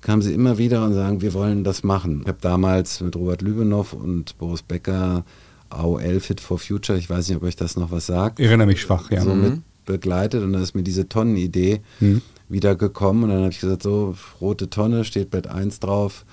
[0.00, 2.20] kamen sie immer wieder und sagen, wir wollen das machen.
[2.22, 5.24] Ich habe damals mit Robert Lübenow und Boris Becker
[5.70, 8.38] AOL Fit for Future, ich weiß nicht, ob euch das noch was sagt.
[8.38, 9.22] Ich erinnere mich schwach, ja.
[9.22, 9.42] So mhm.
[9.42, 13.60] mit begleitet und dann ist mir diese Tonnenidee mhm wieder gekommen und dann habe ich
[13.60, 16.24] gesagt, so rote Tonne, steht Bett 1 drauf,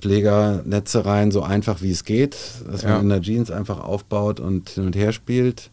[0.00, 2.36] Schläger, Netze rein, so einfach wie es geht,
[2.66, 2.90] dass ja.
[2.90, 5.70] man in der Jeans einfach aufbaut und hin und her spielt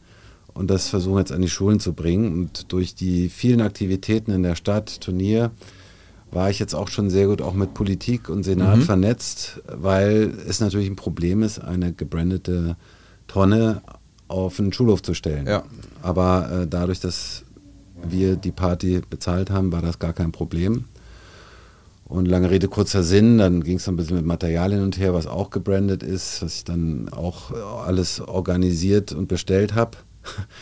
[0.53, 4.43] und das versuchen jetzt an die Schulen zu bringen und durch die vielen Aktivitäten in
[4.43, 5.51] der Stadt, Turnier,
[6.31, 8.81] war ich jetzt auch schon sehr gut auch mit Politik und Senat mhm.
[8.83, 12.75] vernetzt, weil es natürlich ein Problem ist, eine gebrandete
[13.27, 13.81] Tonne
[14.27, 15.47] auf einen Schulhof zu stellen.
[15.47, 15.63] Ja.
[16.01, 17.45] Aber äh, dadurch, dass
[18.07, 20.85] wir die Party bezahlt haben, war das gar kein Problem.
[22.05, 25.13] Und lange Rede, kurzer Sinn, dann ging es ein bisschen mit Material hin und her,
[25.13, 27.51] was auch gebrandet ist, was ich dann auch
[27.85, 29.97] alles organisiert und bestellt habe.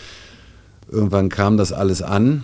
[0.92, 2.44] Irgendwann kam das alles an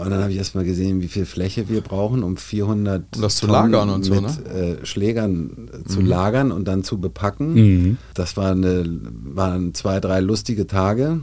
[0.00, 3.36] und dann habe ich erstmal gesehen, wie viel Fläche wir brauchen, um 400 um das
[3.36, 4.78] zu lagern und mit, so, ne?
[4.80, 6.06] äh, Schlägern äh, zu mhm.
[6.06, 7.54] lagern und dann zu bepacken.
[7.54, 7.98] Mhm.
[8.14, 8.84] Das war eine,
[9.24, 11.20] waren zwei, drei lustige Tage.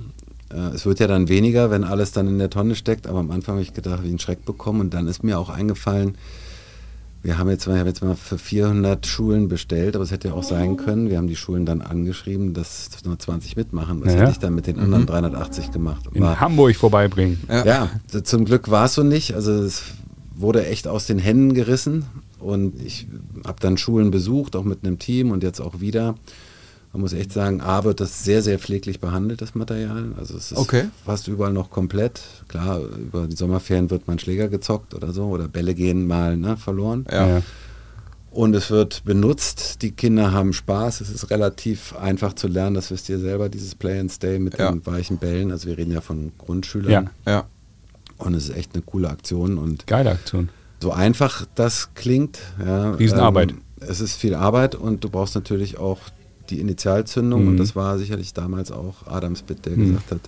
[0.52, 3.32] Äh, es wird ja dann weniger, wenn alles dann in der Tonne steckt, aber am
[3.32, 6.18] Anfang habe ich gedacht, wie einen Schreck bekommen und dann ist mir auch eingefallen,
[7.24, 10.28] wir haben jetzt, mal, ich habe jetzt mal für 400 Schulen bestellt, aber es hätte
[10.28, 14.02] ja auch sein können, wir haben die Schulen dann angeschrieben, dass nur 20 mitmachen.
[14.04, 14.20] Was ja.
[14.20, 15.08] hätte ich dann mit den anderen mhm.
[15.08, 16.04] 380 gemacht?
[16.12, 17.40] In war, Hamburg vorbeibringen.
[17.48, 17.66] Ja.
[17.66, 17.90] ja,
[18.24, 19.36] zum Glück war es so nicht.
[19.36, 19.84] Also es
[20.36, 22.06] wurde echt aus den Händen gerissen
[22.40, 23.08] und ich
[23.46, 26.16] habe dann Schulen besucht, auch mit einem Team und jetzt auch wieder.
[26.94, 30.12] Man muss echt sagen, A wird das sehr, sehr pfleglich behandelt, das Material.
[30.20, 30.86] Also es ist okay.
[31.04, 32.22] fast überall noch komplett.
[32.48, 36.56] Klar, über die Sommerferien wird man Schläger gezockt oder so oder Bälle gehen mal ne,
[36.56, 37.08] verloren.
[37.12, 37.42] Ja.
[38.30, 42.92] Und es wird benutzt, die Kinder haben Spaß, es ist relativ einfach zu lernen, das
[42.92, 44.72] wisst ihr selber, dieses Play and Stay mit ja.
[44.72, 45.52] den weichen Bällen.
[45.52, 47.10] Also wir reden ja von Grundschülern.
[47.26, 47.32] Ja.
[47.32, 47.44] ja.
[48.18, 49.58] Und es ist echt eine coole Aktion.
[49.58, 50.50] Und Geile Aktion.
[50.80, 52.40] So einfach das klingt.
[52.64, 53.52] Ja, Riesenarbeit.
[53.52, 56.00] Ähm, es ist viel Arbeit und du brauchst natürlich auch
[56.50, 57.48] die Initialzündung mhm.
[57.50, 59.92] und das war sicherlich damals auch Adams Bitt, der mhm.
[59.92, 60.22] gesagt hat,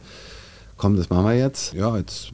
[0.78, 1.74] komm, das machen wir jetzt.
[1.74, 2.32] Ja, jetzt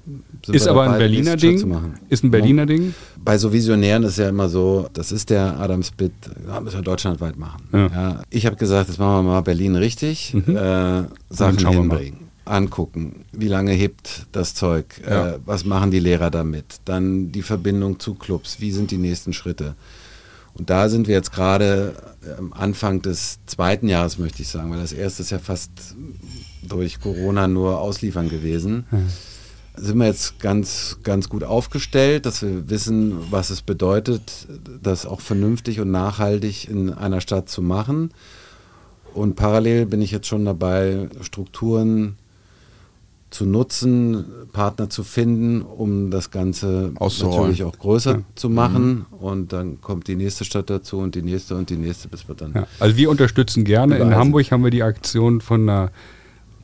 [0.47, 1.75] ist aber dabei, ein Berliner Ding.
[2.09, 2.65] Ist ein Berliner.
[2.65, 2.93] Ding.
[3.23, 6.13] Bei so Visionären ist ja immer so, das ist der Adams Bit,
[6.47, 7.61] ja, müssen wir deutschlandweit machen.
[7.71, 7.87] Ja.
[7.87, 10.55] ja ich habe gesagt, jetzt machen wir mal Berlin richtig, mhm.
[10.55, 12.31] äh, Sachen hinbringen.
[12.43, 17.99] Angucken, wie lange hebt das Zeug, äh, was machen die Lehrer damit, dann die Verbindung
[17.99, 19.75] zu Clubs, wie sind die nächsten Schritte.
[20.53, 21.95] Und da sind wir jetzt gerade
[22.37, 25.71] am Anfang des zweiten Jahres, möchte ich sagen, weil das erste ist ja fast
[26.63, 28.85] durch Corona nur ausliefern gewesen.
[28.91, 29.07] Mhm.
[29.75, 34.47] sind wir jetzt ganz, ganz gut aufgestellt, dass wir wissen, was es bedeutet,
[34.81, 38.11] das auch vernünftig und nachhaltig in einer Stadt zu machen.
[39.13, 42.17] Und parallel bin ich jetzt schon dabei, Strukturen
[43.31, 48.21] zu nutzen, Partner zu finden, um das Ganze natürlich auch größer ja.
[48.35, 49.05] zu machen.
[49.09, 49.17] Mhm.
[49.17, 52.35] Und dann kommt die nächste Stadt dazu und die nächste und die nächste, bis wir
[52.35, 52.53] dann.
[52.53, 52.67] Ja.
[52.79, 53.97] Also wir unterstützen gerne.
[53.97, 55.91] In Hamburg haben wir die Aktion von der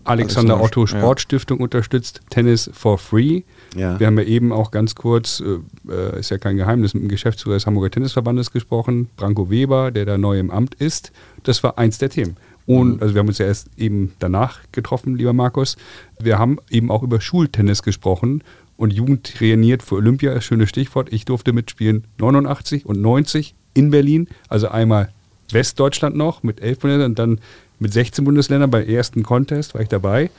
[0.03, 1.63] Alexander Otto Sportstiftung ja.
[1.63, 3.43] unterstützt, Tennis for Free.
[3.75, 3.99] Ja.
[3.99, 7.55] Wir haben ja eben auch ganz kurz, äh, ist ja kein Geheimnis, mit dem Geschäftsführer
[7.55, 11.11] des Hamburger Tennisverbandes gesprochen, Branko Weber, der da neu im Amt ist.
[11.43, 12.37] Das war eins der Themen.
[12.67, 15.77] Und also wir haben uns ja erst eben danach getroffen, lieber Markus.
[16.19, 18.43] Wir haben eben auch über Schultennis gesprochen
[18.75, 21.11] und Jugend trainiert für Olympia, schönes Stichwort.
[21.11, 25.09] Ich durfte mitspielen 89 und 90 in Berlin, also einmal
[25.51, 27.39] Westdeutschland noch mit elf Bundesländern und dann
[27.79, 30.29] mit 16 Bundesländern beim ersten Contest war ich dabei.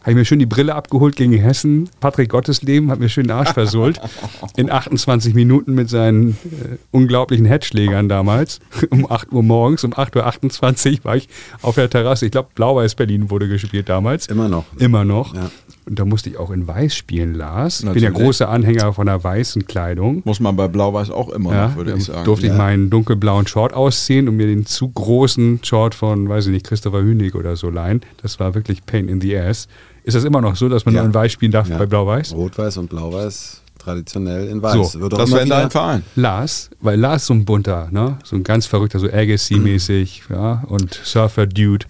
[0.00, 1.90] Habe ich mir schön die Brille abgeholt gegen Hessen.
[2.00, 4.00] Patrick Gottesleben hat mir schön den Arsch versohlt.
[4.56, 8.60] In 28 Minuten mit seinen äh, unglaublichen Headschlägern damals.
[8.90, 11.28] Um 8 Uhr morgens, um 8.28 Uhr war ich
[11.62, 12.24] auf der Terrasse.
[12.26, 14.26] Ich glaube, Blau-Weiß Berlin wurde gespielt damals.
[14.26, 14.64] Immer noch.
[14.78, 15.34] Immer noch.
[15.34, 15.50] Ja.
[15.88, 17.82] Und da musste ich auch in Weiß spielen, Lars.
[17.82, 20.20] Ich bin ja großer Anhänger von der weißen Kleidung.
[20.24, 22.24] Muss man bei Blau-Weiß auch immer ja, noch, würde ich sagen.
[22.24, 22.52] Durfte ja.
[22.52, 26.66] ich meinen dunkelblauen Short ausziehen und mir den zu großen Short von, weiß ich nicht,
[26.66, 28.02] Christopher Hünig oder so leihen.
[28.20, 29.66] Das war wirklich Pain in the Ass.
[30.04, 31.00] Ist das immer noch so, dass man ja.
[31.00, 32.34] nur in Weiß spielen darf bei Blau-Weiß?
[32.34, 34.92] Rot-Weiß und Blau-Weiß traditionell in Weiß.
[34.92, 36.02] So, das wäre dein Verein.
[36.16, 38.18] Lars, weil Lars so ein bunter, ne?
[38.24, 40.64] so ein ganz verrückter, so Agassi-mäßig ja?
[40.68, 41.86] und Surfer-Dude.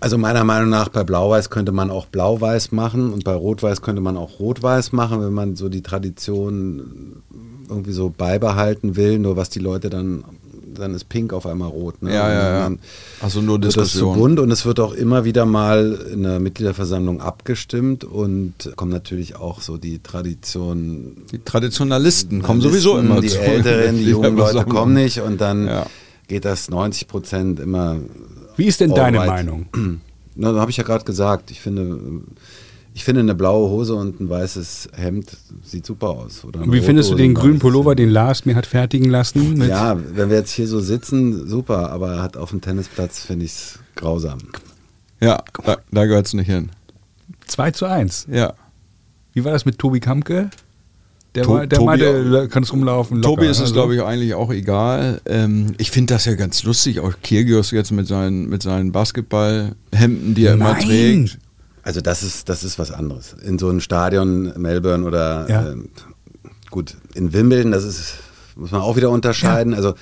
[0.00, 4.02] Also meiner Meinung nach bei Blau-Weiß könnte man auch Blau-Weiß machen und bei Rot-Weiß könnte
[4.02, 7.22] man auch Rot-Weiß machen, wenn man so die Tradition
[7.68, 9.18] irgendwie so beibehalten will.
[9.18, 10.24] Nur was die Leute dann,
[10.74, 12.02] dann ist Pink auf einmal rot.
[12.02, 12.12] Ne?
[12.12, 12.76] Ja, ja, ja.
[13.20, 13.84] Also nur Diskussion.
[13.84, 18.04] Das ist so bunt und es wird auch immer wieder mal in der Mitgliederversammlung abgestimmt
[18.04, 21.16] und kommen natürlich auch so die Tradition.
[21.32, 23.40] Die Traditionalisten kommen sowieso immer Die zu.
[23.40, 25.86] Älteren, die jungen Leute kommen nicht und dann ja.
[26.28, 27.96] geht das 90 Prozent immer
[28.56, 29.28] wie ist denn deine right.
[29.28, 29.66] Meinung?
[30.34, 31.50] Na, da habe ich ja gerade gesagt.
[31.50, 32.22] Ich finde,
[32.94, 36.44] ich finde eine blaue Hose und ein weißes Hemd sieht super aus.
[36.44, 39.62] Und wie findest du den grünen Pullover, den Lars mir hat fertigen lassen?
[39.62, 41.90] ja, wenn wir jetzt hier so sitzen, super.
[41.90, 44.38] Aber hat auf dem Tennisplatz finde ich es grausam.
[45.20, 46.70] Ja, da, da gehört es nicht hin.
[47.46, 48.26] 2 zu 1.
[48.30, 48.54] Ja.
[49.32, 50.50] Wie war das mit Tobi Kamke?
[51.36, 53.18] Der, to war, der Tobi, meinte, kann es rumlaufen.
[53.18, 53.74] Locker, Tobi ist es, also.
[53.74, 55.20] glaube ich, eigentlich auch egal.
[55.26, 60.34] Ähm, ich finde das ja ganz lustig, auch Kirgios jetzt mit seinen, mit seinen Basketballhemden,
[60.34, 60.68] die er Nein.
[60.68, 61.38] immer trägt.
[61.82, 63.36] Also das ist, das ist was anderes.
[63.44, 65.70] In so einem Stadion, Melbourne oder ja.
[65.70, 65.90] ähm,
[66.70, 68.14] gut, in Wimbledon, das ist,
[68.56, 69.72] muss man auch wieder unterscheiden.
[69.72, 69.76] Ja.
[69.76, 69.94] Also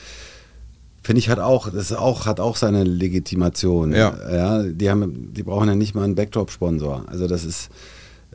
[1.03, 3.93] finde ich hat auch, das auch, hat auch seine Legitimation.
[3.93, 4.15] Ja.
[4.33, 7.05] ja die, haben, die brauchen ja nicht mal einen Backdrop-Sponsor.
[7.09, 7.71] Also das ist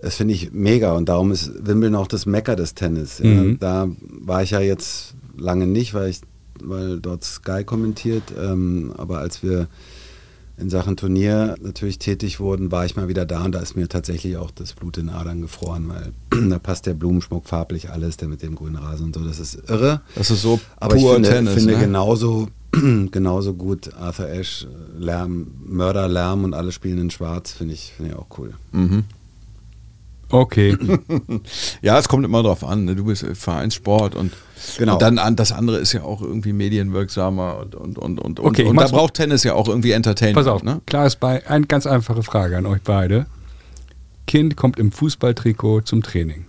[0.02, 3.20] das finde ich mega und darum ist Wimbledon auch das Mecker des Tennis.
[3.20, 3.58] Mhm.
[3.60, 6.22] Da war ich ja jetzt lange nicht, weil ich,
[6.62, 9.68] weil dort Sky kommentiert, ähm, aber als wir
[10.60, 13.88] in Sachen Turnier natürlich tätig wurden, war ich mal wieder da und da ist mir
[13.88, 16.12] tatsächlich auch das Blut in Adern gefroren, weil
[16.50, 19.70] da passt der Blumenschmuck farblich alles, der mit dem grünen Rasen und so, das ist
[19.70, 20.02] irre.
[20.16, 21.80] Das ist so Aber ich finde, Tennis, finde ne?
[21.80, 22.50] genauso,
[23.12, 28.18] genauso gut Arthur Ashe, Lärm, Mörderlärm und alle spielen in schwarz, finde ich, finde ich
[28.18, 28.54] auch cool.
[28.74, 29.06] Mhm.
[30.32, 30.78] Okay.
[31.82, 32.86] ja, es kommt immer drauf an.
[32.86, 32.96] Ne?
[32.96, 34.32] Du bist Vereinssport und,
[34.78, 34.94] genau.
[34.94, 38.64] und dann an, das andere ist ja auch irgendwie medienwirksamer und, und, und, und, okay,
[38.64, 40.36] und, und da braucht Tennis ja auch irgendwie Entertainment.
[40.36, 40.82] Pass auf, ne?
[40.86, 43.26] klar ist bei, eine ganz einfache Frage an euch beide.
[44.28, 46.46] Kind kommt im Fußballtrikot zum Training.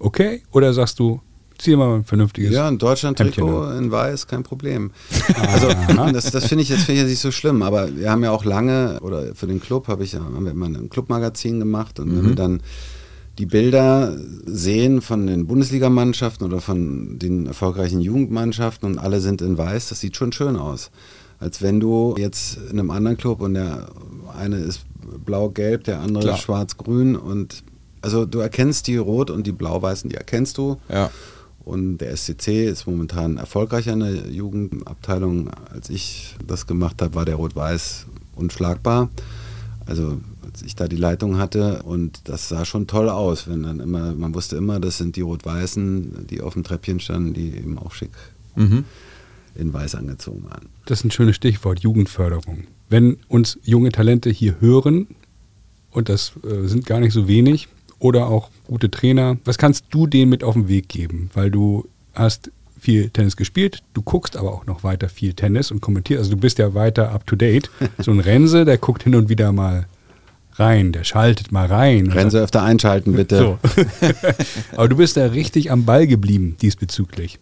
[0.00, 0.42] Okay?
[0.50, 1.20] Oder sagst du,
[1.58, 2.52] zieh mal ein vernünftiges.
[2.52, 4.90] Ja, ein Deutschland-Trikot in weiß, kein Problem.
[5.48, 5.68] Also
[6.12, 8.44] das, das finde ich jetzt find ich nicht so schlimm, aber wir haben ja auch
[8.44, 12.16] lange, oder für den Club habe ich haben wir immer ein Clubmagazin gemacht und mhm.
[12.16, 12.62] wenn wir dann
[13.38, 19.56] die Bilder sehen von den Bundesligamannschaften oder von den erfolgreichen Jugendmannschaften und alle sind in
[19.56, 20.90] weiß, das sieht schon schön aus.
[21.38, 23.88] Als wenn du jetzt in einem anderen Club und der
[24.36, 24.82] eine ist
[25.24, 27.62] blau-gelb, der andere schwarz-grün und
[28.02, 30.78] also du erkennst die Rot- und die Blau-Weißen, die erkennst du.
[30.88, 31.10] Ja.
[31.68, 35.50] Und der SCC ist momentan erfolgreicher in der Jugendabteilung.
[35.70, 38.06] Als ich das gemacht habe, war der Rot-Weiß
[38.36, 39.10] unschlagbar.
[39.84, 43.80] Also als ich da die Leitung hatte und das sah schon toll aus, wenn dann
[43.80, 47.78] immer, man wusste immer, das sind die Rot-Weißen, die auf dem Treppchen standen, die eben
[47.78, 48.12] auch schick
[48.56, 48.84] mhm.
[49.54, 50.70] in Weiß angezogen waren.
[50.86, 52.64] Das ist ein schönes Stichwort, Jugendförderung.
[52.88, 55.06] Wenn uns junge Talente hier hören,
[55.90, 59.36] und das äh, sind gar nicht so wenig, oder auch gute Trainer.
[59.44, 61.30] Was kannst du denen mit auf den Weg geben?
[61.34, 65.80] Weil du hast viel Tennis gespielt, du guckst aber auch noch weiter viel Tennis und
[65.80, 66.20] kommentierst.
[66.20, 67.70] Also du bist ja weiter up to date.
[67.98, 69.86] So ein Rense, der guckt hin und wieder mal
[70.54, 72.10] rein, der schaltet mal rein.
[72.10, 73.38] Rennen Sie öfter einschalten, bitte.
[73.38, 73.58] So.
[74.76, 77.38] Aber du bist da richtig am Ball geblieben diesbezüglich.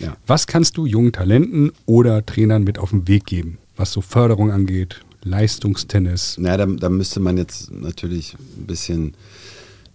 [0.00, 0.16] Ja.
[0.26, 4.50] Was kannst du jungen Talenten oder Trainern mit auf den Weg geben, was so Förderung
[4.50, 6.36] angeht, Leistungstennis?
[6.38, 9.14] Na, da, da müsste man jetzt natürlich ein bisschen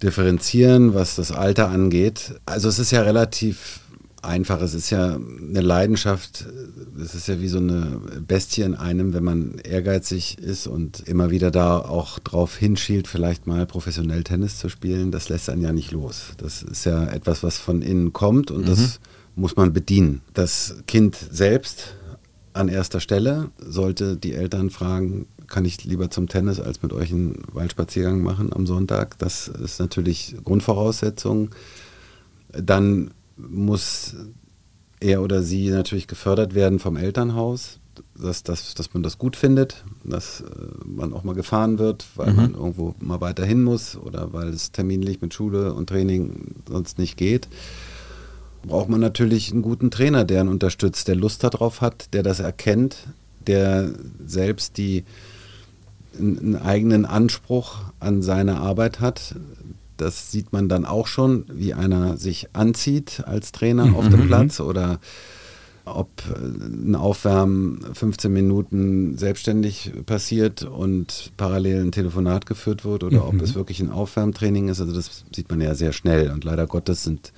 [0.04, 2.36] differenzieren, was das Alter angeht.
[2.45, 3.82] Also es ist ja relativ
[4.22, 4.62] einfach.
[4.62, 6.45] Es ist ja eine Leidenschaft.
[7.02, 11.32] Es ist ja wie so eine Bestie in einem, wenn man ehrgeizig ist und immer
[11.32, 15.12] wieder da auch drauf hinschielt, vielleicht mal professionell Tennis zu spielen.
[15.12, 16.34] Das lässt einen ja nicht los.
[16.38, 18.70] Das ist ja etwas, was von innen kommt und mhm.
[18.70, 19.00] das
[19.36, 20.22] muss man bedienen.
[20.34, 21.95] Das Kind selbst
[22.54, 27.12] an erster Stelle sollte die Eltern fragen, kann ich lieber zum Tennis als mit euch
[27.12, 29.18] einen Waldspaziergang machen am Sonntag.
[29.20, 31.50] Das ist natürlich Grundvoraussetzung.
[32.52, 34.16] Dann muss
[35.00, 37.80] er oder sie natürlich gefördert werden vom Elternhaus,
[38.16, 40.45] dass, dass, dass man das gut findet, dass äh,
[40.86, 42.36] man auch mal gefahren wird, weil mhm.
[42.36, 47.18] man irgendwo mal weiterhin muss oder weil es terminlich mit Schule und Training sonst nicht
[47.18, 47.47] geht.
[48.64, 52.41] Braucht man natürlich einen guten Trainer, der ihn unterstützt, der Lust darauf hat, der das
[52.41, 53.08] erkennt,
[53.47, 53.93] der
[54.26, 55.06] selbst die
[56.18, 59.36] einen eigenen Anspruch an seine Arbeit hat,
[59.99, 63.95] das sieht man dann auch schon, wie einer sich anzieht als Trainer mhm.
[63.95, 64.28] auf dem mhm.
[64.28, 64.99] Platz oder
[65.86, 73.24] ob äh, ein Aufwärmen 15 Minuten selbstständig passiert und parallel ein Telefonat geführt wird oder
[73.24, 73.28] mhm.
[73.28, 74.80] ob es wirklich ein Aufwärmtraining ist.
[74.80, 77.34] Also das sieht man ja sehr schnell und leider Gottes sind,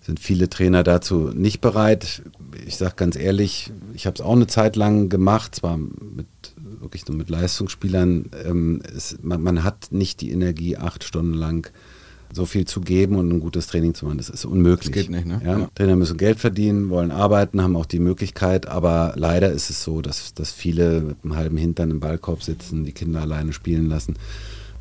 [0.00, 2.22] sind viele Trainer dazu nicht bereit.
[2.66, 6.26] Ich sage ganz ehrlich, ich habe es auch eine Zeit lang gemacht, zwar mit
[6.80, 11.70] wirklich nur mit Leistungsspielern, ähm, es, man, man, hat nicht die Energie, acht Stunden lang
[12.32, 14.18] so viel zu geben und ein gutes Training zu machen.
[14.18, 14.92] Das ist unmöglich.
[14.92, 15.40] Das geht nicht, ne?
[15.44, 15.58] Ja?
[15.60, 15.70] Ja.
[15.74, 20.02] Trainer müssen Geld verdienen, wollen arbeiten, haben auch die Möglichkeit, aber leider ist es so,
[20.02, 24.16] dass, dass viele mit einem halben Hintern im Ballkorb sitzen, die Kinder alleine spielen lassen.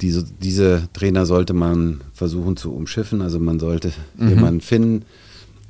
[0.01, 4.29] Diese, diese Trainer sollte man versuchen zu umschiffen, also man sollte mhm.
[4.29, 5.05] jemanden finden,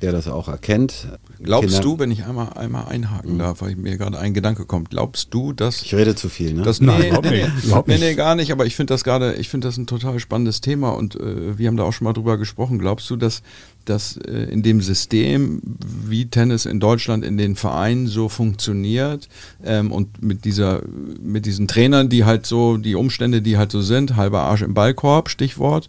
[0.00, 1.08] der das auch erkennt.
[1.42, 3.38] Glaubst Kinder du, wenn ich einmal, einmal einhaken mhm.
[3.38, 5.82] darf, weil mir gerade ein Gedanke kommt, glaubst du, dass.
[5.82, 6.62] Ich rede zu viel, ne?
[6.62, 7.64] Dass, Nein, nee, überhaupt, nee, nicht.
[7.64, 8.00] überhaupt nicht.
[8.00, 10.60] Nee, nee, gar nicht, aber ich finde das gerade, ich finde das ein total spannendes
[10.60, 12.78] Thema und äh, wir haben da auch schon mal drüber gesprochen.
[12.78, 13.42] Glaubst du, dass,
[13.84, 15.60] dass äh, in dem System,
[16.06, 19.28] wie Tennis in Deutschland in den Vereinen so funktioniert
[19.64, 20.82] ähm, und mit dieser,
[21.20, 24.74] mit diesen Trainern, die halt so, die Umstände, die halt so sind, halber Arsch im
[24.74, 25.88] Ballkorb, Stichwort,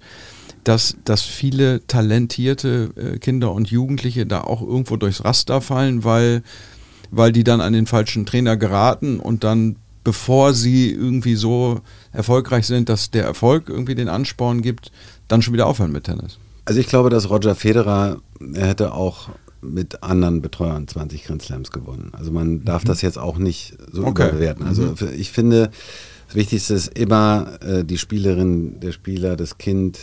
[0.64, 6.44] dass, dass viele talentierte äh, Kinder und Jugendliche da auch irgendwo durchs Raster fallen, weil,
[7.12, 11.82] weil die dann an den falschen Trainer geraten und dann, bevor sie irgendwie so
[12.12, 14.92] erfolgreich sind, dass der Erfolg irgendwie den Ansporn gibt,
[15.28, 16.40] dann schon wieder aufhören mit Tennis.
[16.66, 18.18] Also ich glaube, dass Roger Federer,
[18.54, 19.30] er hätte auch
[19.62, 22.12] mit anderen Betreuern 20 Grand Slams gewonnen.
[22.14, 22.88] Also man darf mhm.
[22.88, 24.28] das jetzt auch nicht so okay.
[24.28, 24.66] überbewerten.
[24.66, 25.10] Also mhm.
[25.18, 25.72] ich finde,
[26.28, 30.00] das Wichtigste ist immer äh, die Spielerin, der Spieler, das Kind,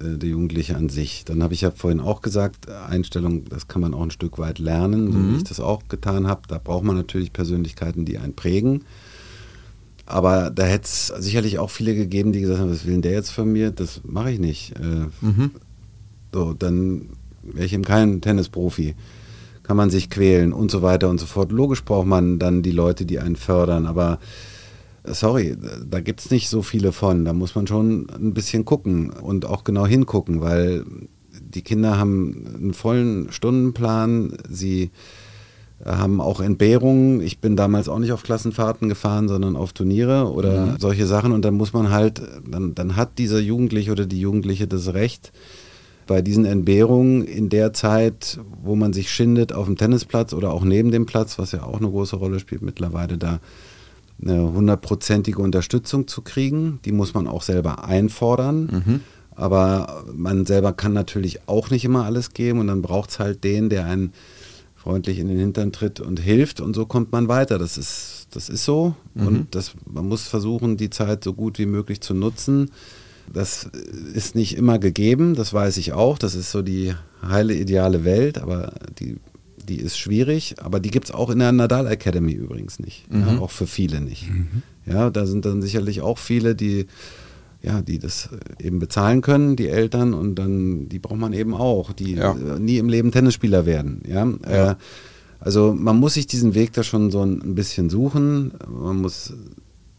[0.00, 1.24] der Jugendliche an sich.
[1.24, 4.58] Dann habe ich ja vorhin auch gesagt, Einstellung, das kann man auch ein Stück weit
[4.58, 5.32] lernen, so mhm.
[5.32, 6.42] wie ich das auch getan habe.
[6.48, 8.84] Da braucht man natürlich Persönlichkeiten, die einen prägen.
[10.06, 13.12] Aber da hätte es sicherlich auch viele gegeben, die gesagt haben, was will denn der
[13.12, 13.70] jetzt von mir?
[13.70, 14.74] Das mache ich nicht.
[14.78, 15.52] Äh, mhm.
[16.32, 17.08] So, dann
[17.42, 18.94] wäre ich eben kein Tennisprofi.
[19.62, 21.52] Kann man sich quälen und so weiter und so fort.
[21.52, 24.18] Logisch braucht man dann die Leute, die einen fördern, aber
[25.04, 25.56] sorry,
[25.88, 27.24] da gibt es nicht so viele von.
[27.24, 30.84] Da muss man schon ein bisschen gucken und auch genau hingucken, weil
[31.40, 34.36] die Kinder haben einen vollen Stundenplan.
[34.48, 34.90] Sie
[35.84, 37.20] haben auch Entbehrungen.
[37.20, 40.76] Ich bin damals auch nicht auf Klassenfahrten gefahren, sondern auf Turniere oder mhm.
[40.78, 41.32] solche Sachen.
[41.32, 45.32] Und dann muss man halt, dann, dann hat dieser Jugendliche oder die Jugendliche das Recht,
[46.06, 50.64] bei diesen Entbehrungen in der Zeit, wo man sich schindet auf dem Tennisplatz oder auch
[50.64, 53.40] neben dem Platz, was ja auch eine große Rolle spielt mittlerweile, da
[54.20, 56.80] eine hundertprozentige Unterstützung zu kriegen.
[56.84, 58.84] Die muss man auch selber einfordern.
[58.84, 59.00] Mhm.
[59.36, 63.42] Aber man selber kann natürlich auch nicht immer alles geben und dann braucht es halt
[63.42, 64.12] den, der einen
[64.76, 67.58] freundlich in den Hintern tritt und hilft und so kommt man weiter.
[67.58, 69.26] Das ist, das ist so mhm.
[69.26, 72.70] und das, man muss versuchen, die Zeit so gut wie möglich zu nutzen.
[73.32, 73.64] Das
[74.12, 76.18] ist nicht immer gegeben, das weiß ich auch.
[76.18, 76.94] Das ist so die
[77.26, 79.16] heile ideale Welt, aber die
[79.68, 83.10] die ist schwierig, aber die gibt es auch in der Nadal Academy übrigens nicht.
[83.12, 83.20] Mhm.
[83.20, 84.30] Ja, auch für viele nicht.
[84.30, 84.62] Mhm.
[84.86, 86.86] Ja, da sind dann sicherlich auch viele, die,
[87.62, 88.28] ja, die das
[88.60, 92.34] eben bezahlen können, die Eltern, und dann, die braucht man eben auch, die ja.
[92.34, 94.02] nie im Leben Tennisspieler werden.
[94.06, 94.26] Ja.
[94.48, 94.70] ja.
[94.72, 94.74] Äh,
[95.40, 98.52] also man muss sich diesen Weg da schon so ein bisschen suchen.
[98.66, 99.34] Man muss,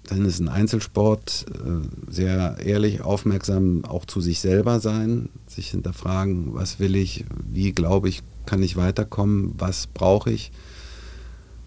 [0.04, 6.56] Tennis ist ein Einzelsport, äh, sehr ehrlich, aufmerksam auch zu sich selber sein, sich hinterfragen,
[6.56, 10.52] was will ich, wie glaube ich, kann ich weiterkommen, was brauche ich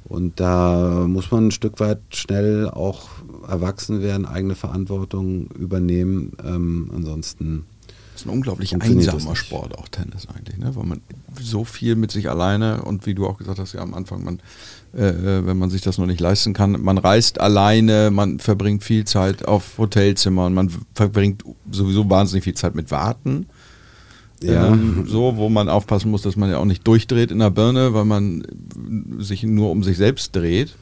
[0.08, 3.08] Und da muss man ein Stück weit schnell auch
[3.46, 6.32] erwachsen werden, eigene Verantwortung übernehmen.
[6.44, 7.66] Ähm, ansonsten.
[8.14, 10.74] Das ist ein unglaublich einsamer Sport, auch Tennis eigentlich, ne?
[10.74, 11.00] weil man
[11.40, 14.40] so viel mit sich alleine und wie du auch gesagt hast, ja am Anfang, man,
[14.92, 18.82] äh, äh, wenn man sich das noch nicht leisten kann, man reist alleine, man verbringt
[18.82, 23.46] viel Zeit auf Hotelzimmern, man verbringt sowieso wahnsinnig viel Zeit mit Warten.
[24.42, 24.68] Ja.
[24.68, 27.94] Ähm, so, wo man aufpassen muss, dass man ja auch nicht durchdreht in der Birne,
[27.94, 28.42] weil man
[29.18, 30.74] sich nur um sich selbst dreht.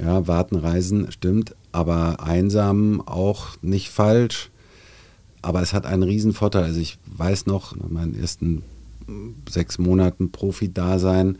[0.00, 4.50] Ja, warten, reisen, stimmt, aber einsam auch nicht falsch.
[5.42, 6.64] Aber es hat einen riesen Vorteil.
[6.64, 8.62] Also ich weiß noch, in meinen ersten
[9.48, 11.38] sechs Monaten Profi-Dasein,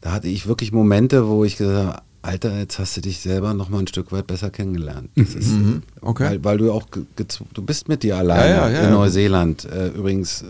[0.00, 3.54] da hatte ich wirklich Momente, wo ich gesagt habe, Alter, jetzt hast du dich selber
[3.54, 5.08] noch mal ein Stück weit besser kennengelernt.
[5.16, 5.82] Das ist, mhm.
[6.02, 6.24] okay.
[6.24, 9.64] weil, weil, du auch, du bist mit dir alleine ja, ja, ja, in Neuseeland.
[9.64, 10.46] Äh, übrigens, äh,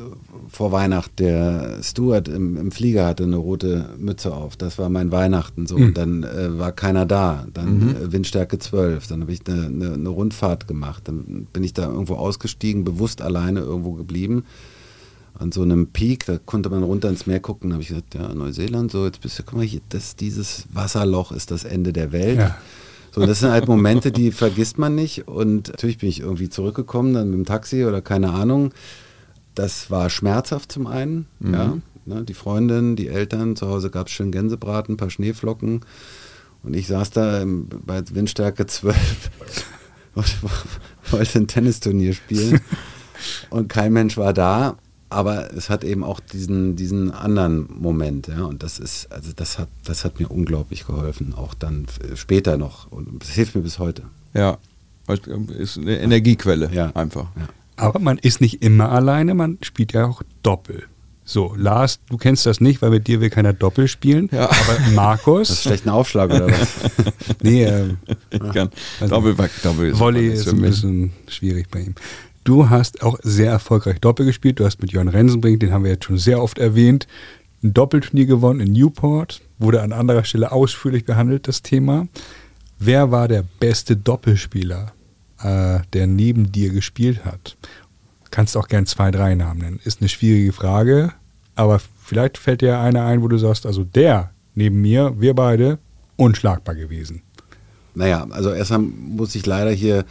[0.48, 4.56] vor Weihnachten, der Stuart im, im, Flieger hatte eine rote Mütze auf.
[4.56, 5.78] Das war mein Weihnachten so.
[5.78, 5.84] Mhm.
[5.84, 7.46] Und dann äh, war keiner da.
[7.54, 7.90] Dann mhm.
[7.90, 9.06] äh, Windstärke 12.
[9.06, 11.04] Dann habe ich eine, eine, eine Rundfahrt gemacht.
[11.06, 14.44] Dann bin ich da irgendwo ausgestiegen, bewusst alleine irgendwo geblieben
[15.34, 17.70] an so einem Peak, da konnte man runter ins Meer gucken.
[17.70, 20.64] Da habe ich gesagt, ja, Neuseeland, so jetzt bist du, guck mal, hier, das, dieses
[20.72, 22.38] Wasserloch ist das Ende der Welt.
[22.38, 22.56] Ja.
[23.12, 25.26] So, das sind halt Momente, die vergisst man nicht.
[25.26, 28.72] Und natürlich bin ich irgendwie zurückgekommen, dann mit dem Taxi oder keine Ahnung.
[29.54, 31.54] Das war schmerzhaft zum einen, mhm.
[31.54, 31.78] ja.
[32.06, 35.80] Ne, die Freundin, die Eltern, zu Hause gab es schön Gänsebraten, ein paar Schneeflocken.
[36.62, 39.30] Und ich saß da im, bei Windstärke 12
[40.14, 40.26] und
[41.10, 42.60] wollte ein Tennisturnier spielen.
[43.50, 44.76] und kein Mensch war da
[45.10, 49.58] aber es hat eben auch diesen, diesen anderen Moment, ja, und das ist, also das
[49.58, 53.78] hat, das hat mir unglaublich geholfen, auch dann später noch und es hilft mir bis
[53.78, 54.04] heute.
[54.34, 54.58] Ja,
[55.58, 56.90] ist eine Energiequelle, ja.
[56.94, 57.26] einfach.
[57.36, 57.48] Ja.
[57.76, 60.84] Aber man ist nicht immer alleine, man spielt ja auch Doppel.
[61.24, 64.28] So, Lars, du kennst das nicht, weil mit dir will keiner Doppel spielen.
[64.32, 64.50] Ja.
[64.50, 65.48] Aber Markus.
[65.48, 66.68] Das ist schlecht ein Aufschlag oder was?
[67.42, 67.94] nee, äh,
[68.30, 68.68] also
[69.08, 71.94] Doppel, Doppel ist Volley ist ein bisschen schwierig bei ihm.
[72.44, 74.60] Du hast auch sehr erfolgreich Doppel gespielt.
[74.60, 77.06] Du hast mit Jörn Rensenbrink, den haben wir jetzt schon sehr oft erwähnt,
[77.62, 79.42] ein Doppelturnier gewonnen in Newport.
[79.58, 82.08] Wurde an anderer Stelle ausführlich behandelt, das Thema.
[82.78, 84.92] Wer war der beste Doppelspieler,
[85.42, 87.56] äh, der neben dir gespielt hat?
[88.30, 89.80] Kannst auch gern zwei, drei Namen nennen.
[89.84, 91.12] Ist eine schwierige Frage,
[91.56, 95.78] aber vielleicht fällt dir einer ein, wo du sagst, also der neben mir, wir beide,
[96.16, 97.22] unschlagbar gewesen.
[97.94, 100.04] Naja, also erstmal muss ich leider hier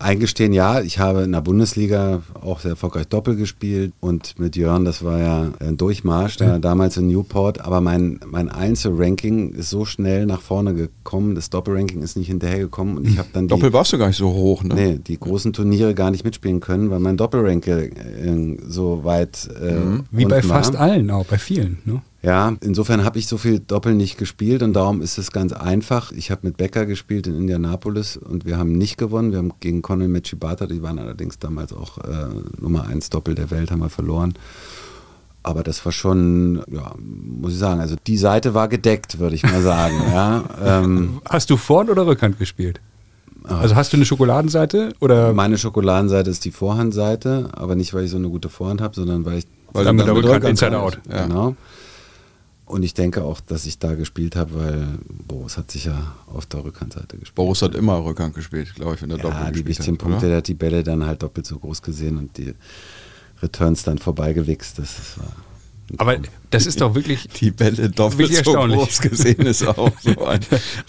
[0.00, 4.84] eingestehen, ja, ich habe in der Bundesliga auch sehr erfolgreich Doppel gespielt und mit Jörn,
[4.84, 9.84] das war ja ein Durchmarsch, da, damals in Newport, aber mein, mein Einzelranking ist so
[9.84, 13.72] schnell nach vorne gekommen, das Doppelranking ist nicht hinterhergekommen und ich habe dann die, Doppel
[13.72, 14.74] warst du gar nicht so hoch, ne?
[14.74, 19.74] Nee, die großen Turniere gar nicht mitspielen können, weil mein Doppelranking äh, so weit äh,
[19.74, 20.04] mhm.
[20.10, 20.80] Wie bei fast war.
[20.80, 22.02] allen auch, bei vielen, ne?
[22.22, 26.12] Ja, insofern habe ich so viel Doppel nicht gespielt und darum ist es ganz einfach.
[26.12, 29.32] Ich habe mit Becker gespielt in Indianapolis und wir haben nicht gewonnen.
[29.32, 32.26] Wir haben gegen Conor Mechibata, die waren allerdings damals auch äh,
[32.60, 34.34] Nummer 1 Doppel der Welt, haben wir verloren.
[35.42, 39.42] Aber das war schon, ja, muss ich sagen, also die Seite war gedeckt, würde ich
[39.42, 39.94] mal sagen.
[40.12, 42.82] ja, ähm, hast du Vorhand oder Rückhand gespielt?
[43.44, 43.60] Ah.
[43.60, 45.32] Also hast du eine Schokoladenseite oder?
[45.32, 49.24] Meine Schokoladenseite ist die Vorhandseite, aber nicht, weil ich so eine gute Vorhand habe, sondern
[49.24, 51.00] weil ich weil dann mit der Rückhand Inside Out.
[51.08, 51.26] Ja.
[51.26, 51.56] Genau.
[52.70, 54.86] Und ich denke auch, dass ich da gespielt habe, weil
[55.26, 57.34] Boris hat sich ja auf der Rückhandseite gespielt.
[57.34, 60.38] Boris hat immer Rückhand gespielt, glaube ich, wenn er ja, doppelt die wichtigen Punkte, der
[60.38, 62.54] hat die Bälle dann halt doppelt so groß gesehen und die
[63.42, 64.78] Returns dann vorbeigewichst.
[64.78, 65.34] Das, das war
[65.98, 66.18] aber
[66.50, 67.26] das ist doch wirklich.
[67.28, 70.40] Die Bälle doppelt so groß gesehen ist auch so ein,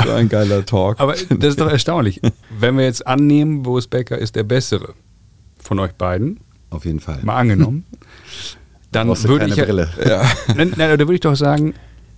[0.04, 1.00] so ein geiler Talk.
[1.00, 2.22] Aber das ist doch erstaunlich.
[2.60, 4.94] Wenn wir jetzt annehmen, Boris Becker ist der Bessere
[5.60, 6.40] von euch beiden.
[6.70, 7.20] Auf jeden Fall.
[7.24, 7.86] Mal angenommen.
[8.92, 9.90] dann würde ich Brille.
[10.06, 11.74] Ja, nein, nein, da würde ich doch sagen,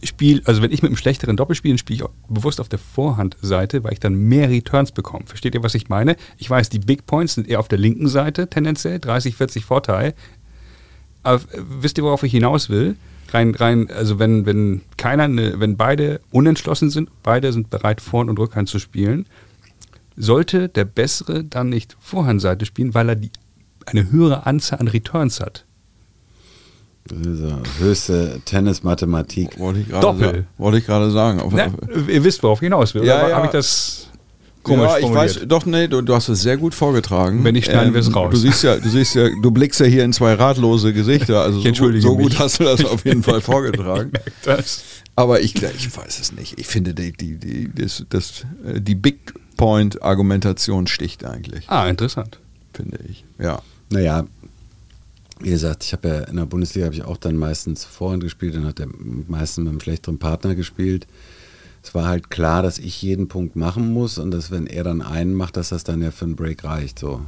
[0.05, 3.83] Spiel, also wenn ich mit einem schlechteren Doppel spiele, spiele ich bewusst auf der Vorhandseite,
[3.83, 5.25] weil ich dann mehr Returns bekomme.
[5.27, 6.17] Versteht ihr, was ich meine?
[6.37, 10.13] Ich weiß, die Big Points sind eher auf der linken Seite tendenziell, 30, 40 Vorteil.
[11.23, 11.41] Aber
[11.79, 12.97] wisst ihr, worauf ich hinaus will?
[13.31, 18.29] Rein, rein, also wenn, wenn keiner, eine, wenn beide unentschlossen sind, beide sind bereit, Vorhand
[18.29, 19.25] und Rückhand zu spielen,
[20.15, 23.31] sollte der Bessere dann nicht Vorhandseite spielen, weil er die,
[23.85, 25.65] eine höhere Anzahl an Returns hat.
[27.79, 29.59] Höchste Tennismathematik.
[29.59, 30.45] Wollte ich Doppel.
[30.57, 31.41] wollte ich gerade sagen.
[31.41, 31.67] Auf, Na,
[32.07, 33.03] ihr wisst, worauf ich hinaus will.
[33.03, 33.35] Ja, ja.
[33.35, 34.07] Habe ich das
[34.63, 35.35] komisch Ja, ich formuliert?
[35.35, 37.43] weiß, doch, nee, du, du, hast es sehr gut vorgetragen.
[37.43, 38.31] Wenn nicht, schneiden ähm, wir es raus.
[38.31, 41.41] Du siehst ja, du siehst ja, du blickst ja hier in zwei ratlose Gesichter.
[41.41, 44.13] Also ich so, so gut hast du das auf jeden Fall vorgetragen.
[44.45, 44.83] das.
[45.15, 46.57] Aber ich, ich weiß es nicht.
[46.57, 51.69] Ich finde, die, die, die, das, das, äh, die Big Point-Argumentation sticht eigentlich.
[51.69, 52.39] Ah, interessant.
[52.73, 53.61] Finde ich, ja.
[53.91, 54.25] Naja,
[55.43, 58.55] wie gesagt, ich habe ja in der Bundesliga habe ich auch dann meistens Vorhand gespielt,
[58.55, 58.87] dann hat er
[59.27, 61.05] meistens mit einem schlechteren Partner gespielt.
[61.83, 65.01] es war halt klar, dass ich jeden Punkt machen muss und dass wenn er dann
[65.01, 66.97] einen macht, dass das dann ja für einen Break reicht.
[66.97, 67.21] So.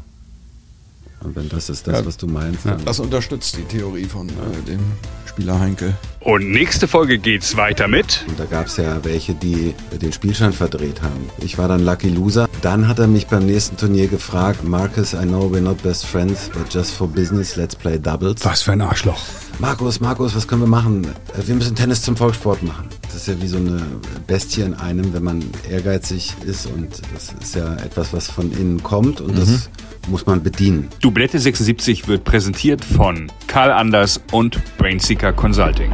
[1.20, 2.66] Und wenn das ist das, ja, was du meinst.
[2.66, 2.78] Ja.
[2.86, 4.32] Das unterstützt die Theorie von äh,
[4.66, 4.80] dem
[5.26, 5.93] Spieler Heinkel.
[6.26, 8.26] Und nächste Folge geht's weiter mit.
[8.28, 11.30] Und da gab es ja welche, die den Spielstand verdreht haben.
[11.43, 12.49] Ich war dann Lucky Loser.
[12.63, 16.49] Dann hat er mich beim nächsten Turnier gefragt, Marcus, I know we're not best friends,
[16.51, 18.43] but just for business, let's play doubles.
[18.43, 19.21] Was für ein Arschloch.
[19.59, 21.07] Markus, Markus, was können wir machen?
[21.45, 22.89] Wir müssen Tennis zum Volkssport machen.
[23.03, 23.86] Das ist ja wie so eine
[24.26, 28.82] Bestie in einem, wenn man ehrgeizig ist und das ist ja etwas, was von innen
[28.82, 29.39] kommt und mhm.
[29.41, 29.69] das
[30.07, 30.88] muss man bedienen.
[31.01, 35.93] Dublette 76 wird präsentiert von Karl Anders und Brainseeker Consulting.